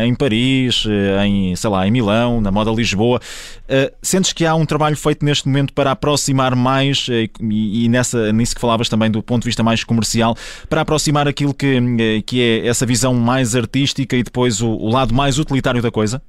em 0.06 0.14
Paris, 0.14 0.86
em, 1.22 1.54
sei 1.54 1.68
lá, 1.68 1.86
em 1.86 1.90
Milão, 1.90 2.40
na 2.40 2.50
moda 2.50 2.70
Lisboa. 2.70 3.20
sentes 4.02 4.32
que 4.32 4.46
há 4.46 4.54
um 4.54 4.64
trabalho 4.64 4.96
feito 4.96 5.22
neste 5.24 5.46
momento 5.46 5.72
para 5.74 5.90
aproximar 5.90 6.56
mais, 6.56 7.06
e, 7.10 7.84
e 7.84 7.88
nessa, 7.90 8.32
nisso 8.32 8.54
que 8.54 8.60
falavas 8.60 8.88
também 8.88 9.10
do 9.10 9.22
ponto 9.22 9.42
de 9.42 9.48
vista 9.48 9.62
mais 9.62 9.84
comercial, 9.84 10.34
para 10.68 10.80
aproximar 10.80 10.93
aproximar 10.94 11.26
aquilo 11.26 11.52
que, 11.52 11.76
eh, 11.76 12.22
que 12.24 12.40
é 12.40 12.68
essa 12.68 12.86
visão 12.86 13.12
mais 13.14 13.56
artística 13.56 14.16
e 14.16 14.22
depois 14.22 14.60
o, 14.62 14.68
o 14.68 14.88
lado 14.88 15.12
mais 15.12 15.40
utilitário 15.40 15.82
da 15.82 15.90
coisa? 15.90 16.22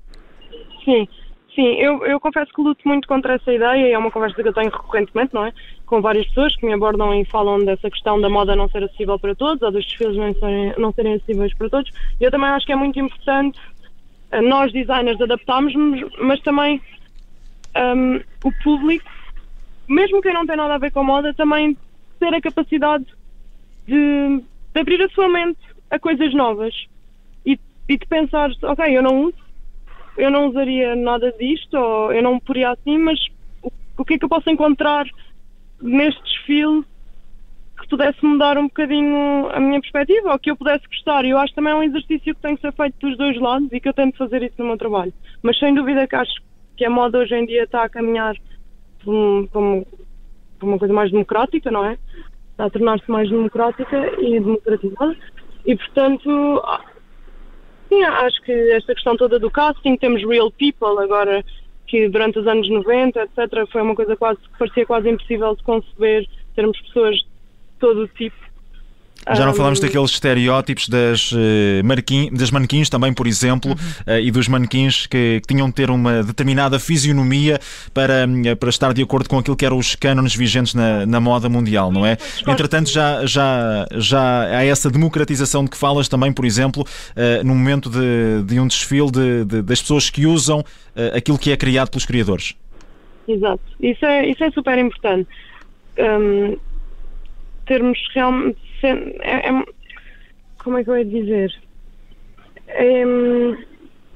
Sim, 0.84 1.08
sim. 1.54 1.76
Eu, 1.76 2.04
eu 2.06 2.20
confesso 2.20 2.52
que 2.52 2.62
luto 2.62 2.82
muito 2.88 3.08
contra 3.08 3.36
essa 3.36 3.54
ideia 3.54 3.90
e 3.90 3.92
é 3.92 3.98
uma 3.98 4.10
conversa 4.10 4.42
que 4.42 4.48
eu 4.48 4.54
tenho 4.54 4.72
recorrentemente, 4.72 5.36
não 5.36 5.46
é? 5.46 5.54
Com 5.86 6.02
várias 6.02 6.26
pessoas 6.28 6.56
que 6.56 6.66
me 6.66 6.74
abordam 6.74 7.14
e 7.14 7.24
falam 7.26 7.64
dessa 7.64 7.92
questão 7.92 8.20
da 8.20 8.28
moda 8.28 8.56
não 8.56 8.68
ser 8.68 8.84
acessível 8.84 9.20
para 9.20 9.36
todos 9.36 9.62
ou 9.62 9.72
dos 9.72 9.86
desfiles 9.86 10.18
não 10.18 10.34
serem, 10.34 10.74
não 10.80 10.92
serem 10.94 11.14
acessíveis 11.14 11.54
para 11.54 11.70
todos. 11.70 11.92
E 12.20 12.24
eu 12.24 12.32
também 12.32 12.50
acho 12.50 12.66
que 12.66 12.74
é 12.74 12.76
muito 12.76 13.00
importante 13.00 13.60
eh, 14.32 14.42
nós, 14.42 14.72
designers, 14.72 15.22
adaptarmos, 15.22 15.74
mas 16.20 16.42
também 16.42 16.82
um, 17.78 18.20
o 18.44 18.52
público, 18.64 19.06
mesmo 19.88 20.24
quem 20.24 20.34
não 20.34 20.48
tem 20.48 20.58
nada 20.58 20.74
a 20.74 20.80
ver 20.80 20.92
com 20.92 21.04
moda, 21.04 21.36
também 21.36 21.78
ter 22.20 22.34
a 22.34 22.42
capacidade 22.42 23.06
de 23.88 24.44
de 24.76 24.82
abrir 24.82 25.02
a 25.02 25.10
sua 25.10 25.30
mente 25.30 25.60
a 25.90 25.98
coisas 25.98 26.34
novas 26.34 26.76
e, 27.46 27.58
e 27.88 27.98
de 27.98 28.06
pensar, 28.06 28.52
ok, 28.62 28.86
eu 28.98 29.02
não 29.02 29.24
uso, 29.24 29.38
eu 30.18 30.30
não 30.30 30.50
usaria 30.50 30.96
nada 30.96 31.32
disto, 31.32 31.76
ou 31.78 32.12
eu 32.12 32.22
não 32.22 32.38
poria 32.40 32.72
assim, 32.72 32.98
mas 32.98 33.18
o, 33.64 33.72
o 33.98 34.06
que 34.06 34.16
é 34.16 34.18
que 34.20 34.26
eu 34.26 34.30
posso 34.30 34.50
encontrar 34.50 35.08
neste 35.82 36.22
desfile 36.24 36.84
que 37.80 37.88
pudesse 37.90 38.24
mudar 38.26 38.58
um 38.58 38.68
bocadinho 38.68 39.50
a 39.52 39.60
minha 39.60 39.80
perspectiva 39.80 40.32
ou 40.32 40.40
que 40.40 40.52
eu 40.52 40.58
pudesse 40.58 40.86
gostar. 40.88 41.26
Eu 41.26 41.38
acho 41.38 41.54
também 41.54 41.74
é 41.74 41.76
um 41.76 41.84
exercício 41.84 42.36
que 42.36 42.42
tem 42.42 42.56
que 42.56 42.62
ser 42.62 42.74
feito 42.74 42.96
dos 43.00 43.18
dois 43.18 43.40
lados 43.40 43.70
e 43.72 43.80
que 43.80 43.88
eu 43.88 43.94
tento 43.94 44.18
fazer 44.18 44.44
isso 44.44 44.56
no 44.58 44.66
meu 44.66 44.78
trabalho. 44.78 45.14
Mas 45.42 45.58
sem 45.60 45.74
dúvida 45.74 46.08
que 46.08 46.16
acho 46.16 46.42
que 46.76 46.86
a 46.86 46.90
moda 46.90 47.20
hoje 47.20 47.36
em 47.36 47.46
dia 47.46 47.64
está 47.64 47.84
a 47.84 47.90
caminhar 47.90 48.36
para, 49.04 49.12
um, 49.12 49.86
uma 50.62 50.80
coisa 50.80 50.94
mais 50.94 51.12
democrática, 51.12 51.70
não 51.70 51.86
é? 51.86 51.98
Está 52.56 52.66
a 52.66 52.70
tornar-se 52.70 53.12
mais 53.12 53.30
democrática 53.30 54.22
e 54.22 54.40
democratizada. 54.40 55.16
E, 55.66 55.76
portanto, 55.76 56.64
sim, 57.90 58.02
acho 58.04 58.42
que 58.44 58.52
esta 58.72 58.96
questão 58.96 59.18
toda 59.18 59.38
do 59.38 59.52
casting, 59.52 59.98
temos 59.98 60.24
real 60.26 60.50
people 60.52 61.04
agora, 61.04 61.44
que 61.86 62.08
durante 62.08 62.40
os 62.40 62.48
anos 62.48 62.70
90, 62.70 63.20
etc., 63.22 63.70
foi 63.72 63.82
uma 63.82 63.96
coisa 63.96 64.16
quase 64.16 64.40
que 64.40 64.58
parecia 64.58 64.86
quase 64.86 65.10
impossível 65.10 65.56
de 65.56 65.64
conceber, 65.64 66.28
termos 66.56 66.80
pessoas 66.82 67.16
de 67.18 67.28
todo 67.80 68.04
o 68.04 68.08
tipo 68.08 68.36
já 69.34 69.46
não 69.46 69.54
falamos 69.54 69.80
daqueles 69.80 70.12
estereótipos 70.12 70.88
das, 70.88 71.32
marquim, 71.84 72.30
das 72.32 72.52
manequins 72.52 72.90
também, 72.90 73.14
por 73.14 73.26
exemplo, 73.26 73.72
uhum. 73.72 74.14
uh, 74.14 74.20
e 74.20 74.30
dos 74.30 74.48
manequins 74.48 75.08
que, 75.08 75.42
que, 75.42 75.48
tinham 75.48 75.68
de 75.68 75.74
ter 75.74 75.90
uma 75.90 76.22
determinada 76.22 76.78
fisionomia 76.78 77.60
para, 77.94 78.26
uh, 78.28 78.56
para 78.56 78.70
estar 78.70 78.94
de 78.94 79.02
acordo 79.02 79.28
com 79.28 79.40
aquilo 79.40 79.56
que 79.56 79.66
eram 79.66 79.78
os 79.78 79.96
cânones 79.96 80.36
vigentes 80.36 80.74
na, 80.74 81.06
na 81.06 81.20
moda 81.20 81.50
mundial, 81.50 81.92
não 81.92 82.06
é? 82.06 82.18
Entretanto, 82.48 82.90
já, 82.90 83.26
já, 83.26 83.88
já 83.94 84.44
há 84.44 84.66
essa 84.66 84.92
democratização 84.92 85.64
de 85.64 85.72
que 85.72 85.78
falas 85.78 86.08
também, 86.08 86.32
por 86.32 86.46
exemplo, 86.46 86.86
no 87.44 87.56
momento 87.56 87.90
de, 87.90 88.44
de 88.46 88.60
um 88.60 88.68
desfile 88.68 89.10
de, 89.12 89.46
de, 89.46 89.62
das 89.62 89.82
pessoas 89.82 90.10
que 90.10 90.26
usam 90.26 90.64
aquilo 91.16 91.38
que 91.38 91.52
é 91.52 91.58
criado 91.58 91.90
pelos 91.90 92.06
criadores. 92.06 92.56
Exato, 93.28 93.62
isso 93.80 94.06
é, 94.06 94.28
isso 94.30 94.44
é 94.44 94.52
super 94.52 94.78
importante. 94.78 95.30
Um, 95.98 96.58
termos 97.66 97.98
realmente 98.14 98.60
é, 98.88 99.50
é, 99.50 99.66
como 100.64 100.78
é 100.78 100.84
que 100.84 100.90
eu 100.90 100.98
ia 100.98 101.06
dizer? 101.06 101.54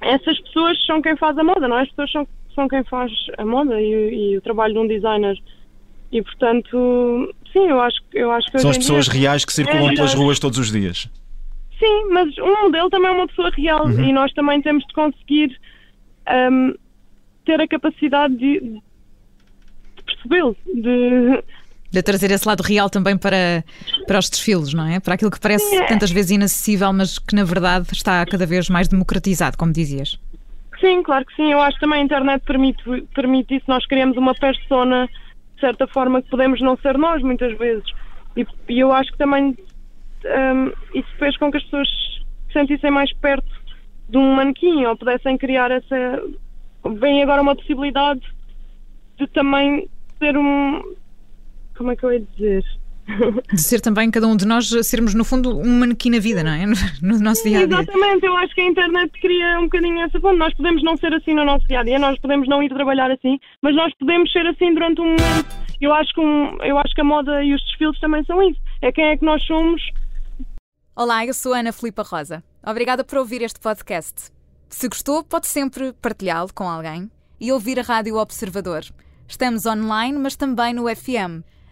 Essas 0.02 0.40
pessoas 0.42 0.86
são 0.86 1.02
quem 1.02 1.16
faz 1.18 1.38
a 1.38 1.44
moda, 1.44 1.68
não 1.68 1.78
é? 1.78 1.84
As 1.84 1.90
pessoas 1.90 2.12
são, 2.12 2.28
são 2.56 2.68
quem 2.68 2.84
faz 2.86 3.12
a 3.38 3.46
moda 3.46 3.80
e, 3.80 4.32
e 4.32 4.38
o 4.38 4.42
trabalho 4.42 4.74
de 4.74 4.80
um 4.80 4.88
designer. 4.88 5.38
E 6.12 6.22
portanto, 6.22 7.34
sim, 7.54 7.68
eu 7.68 7.80
acho, 7.80 8.00
eu 8.14 8.32
acho 8.32 8.52
que. 8.52 8.60
São 8.60 8.72
as 8.72 8.78
pessoas 8.78 9.06
dia, 9.06 9.22
reais 9.22 9.46
que 9.46 9.54
circulam 9.54 9.92
é, 9.92 9.96
pelas 9.96 10.14
ruas 10.14 10.40
todos 10.40 10.58
os 10.58 10.72
dias. 10.72 11.10
Sim, 11.78 12.10
mas 12.12 12.38
um 12.38 12.64
modelo 12.64 12.90
também 12.90 13.10
é 13.10 13.12
uma 13.12 13.28
pessoa 13.28 13.50
real 13.52 13.86
uhum. 13.86 14.04
e 14.04 14.12
nós 14.12 14.34
também 14.34 14.62
temos 14.62 14.84
de 14.86 14.94
conseguir 14.94 15.58
um, 16.52 16.74
ter 17.46 17.62
a 17.62 17.68
capacidade 17.68 18.36
de, 18.36 18.60
de 18.60 20.04
percebê-lo, 20.04 20.56
de, 20.66 21.44
de 21.92 22.02
trazer 22.04 22.32
esse 22.32 22.48
lado 22.48 22.62
real 22.62 22.90
também 22.90 23.18
para, 23.18 23.64
para 24.06 24.20
os 24.20 24.30
desfiles, 24.30 24.74
não 24.74 24.86
é? 24.86 25.00
Para 25.00 25.16
aquilo 25.16 25.32
que 25.32 25.40
parece 25.40 25.76
é. 25.76 25.86
tantas 25.86 26.12
vezes 26.12 26.32
inacessível, 26.32 26.92
mas 26.94 27.18
que 27.18 27.36
na 27.36 27.44
verdade 27.44 27.88
está 27.92 28.26
cada 28.26 28.46
vez 28.46 28.70
mais 28.70 28.88
democratizado, 28.88 29.58
como 29.58 29.74
dizias. 29.74 30.20
Sim, 30.80 31.04
claro 31.04 31.26
que 31.26 31.36
sim. 31.36 31.52
Eu 31.52 31.60
acho 31.60 31.76
que 31.76 31.82
também 31.82 32.02
a 32.02 32.04
internet 32.04 32.42
permite, 32.46 32.84
permite 33.14 33.56
isso. 33.56 33.66
Nós 33.68 33.86
criamos 33.86 34.18
uma 34.18 34.34
persona, 34.34 35.08
de 35.56 35.60
certa 35.60 35.88
forma, 35.88 36.22
que 36.22 36.30
podemos 36.30 36.62
não 36.62 36.78
ser 36.78 36.98
nós, 36.98 37.22
muitas 37.22 37.58
vezes. 37.58 37.86
E, 38.38 38.46
e 38.70 38.80
eu 38.80 38.92
acho 38.94 39.12
que 39.12 39.18
também 39.18 39.58
um, 40.26 40.72
isso 40.98 41.10
fez 41.18 41.36
com 41.38 41.52
que 41.52 41.58
as 41.58 41.64
pessoas 41.64 41.88
se 42.48 42.54
sentissem 42.54 42.92
mais 42.92 43.12
perto 43.14 43.50
de 44.08 44.18
um 44.18 44.36
manequim 44.36 44.86
ou 44.86 44.96
pudessem 44.96 45.38
criar 45.38 45.72
essa. 45.72 46.24
Vem 47.00 47.22
agora 47.22 47.42
uma 47.42 47.56
possibilidade 47.56 48.22
de 49.18 49.28
também 49.28 49.90
ser 50.18 50.38
um 50.38 50.82
como 51.80 51.92
é 51.92 51.96
que 51.96 52.04
eu 52.04 52.12
ia 52.12 52.20
dizer? 52.20 52.64
De 53.52 53.62
ser 53.62 53.80
também 53.80 54.12
cada 54.12 54.28
um 54.28 54.36
de 54.36 54.46
nós 54.46 54.70
sermos, 54.84 55.16
no 55.16 55.24
fundo, 55.24 55.58
um 55.58 55.80
manequim 55.80 56.12
na 56.12 56.20
vida, 56.20 56.44
não 56.44 56.52
é? 56.52 56.66
No, 57.02 57.18
nosso 57.20 57.44
dia 57.44 57.62
a 57.62 57.66
dia. 57.66 57.80
Exatamente, 57.80 58.26
eu 58.26 58.36
acho 58.36 58.54
que 58.54 58.62
a 58.62 58.66
internet 58.66 59.12
cria 59.20 59.60
um 59.60 59.64
bocadinho 59.64 60.02
essa 60.02 60.20
fonte. 60.20 60.38
Nós 60.38 60.54
podemos 60.54 60.84
não 60.84 60.98
ser 60.98 61.14
assim 61.14 61.34
no 61.34 61.46
nosso 61.46 61.66
dia 61.68 61.80
a 61.80 61.84
dia, 61.84 61.98
nós 61.98 62.20
podemos 62.20 62.48
não 62.50 62.62
ir 62.62 62.70
trabalhar 62.70 63.10
assim, 63.10 63.40
mas 63.62 63.74
nós 63.76 63.94
podemos 63.98 64.30
ser 64.32 64.46
assim 64.46 64.74
durante 64.74 65.00
um 65.00 65.06
momento. 65.06 65.56
Eu 65.80 65.94
acho 65.94 66.14
que, 66.14 66.20
um, 66.20 66.62
eu 66.62 66.78
acho 66.78 66.94
que 66.94 67.02
a 67.02 67.04
moda 67.06 67.42
e 67.42 67.54
os 67.54 67.64
desfiles 67.64 67.98
também 68.02 68.24
são 68.26 68.44
isso. 68.44 68.60
É 68.82 68.92
quem 68.92 69.06
é 69.06 69.18
que 69.18 69.26
nós 69.26 69.42
somos. 69.46 69.82
Olá, 70.94 71.26
eu 71.26 71.34
sou 71.34 71.54
Ana 71.54 71.72
Filipa 71.72 72.04
Rosa. 72.04 72.44
Obrigada 72.62 73.06
por 73.06 73.20
ouvir 73.20 73.42
este 73.42 73.60
podcast. 73.62 74.32
Se 74.68 74.90
gostou, 74.90 75.24
pode 75.24 75.48
sempre 75.48 75.94
partilhá-lo 75.94 76.54
com 76.54 76.70
alguém 76.70 77.10
e 77.40 77.54
ouvir 77.54 77.80
a 77.80 77.84
Rádio 77.84 78.18
Observador. 78.18 78.84
Estamos 79.28 79.66
online, 79.66 80.20
mas 80.20 80.36
também 80.36 80.74
no 80.74 80.84
FM 80.94 81.48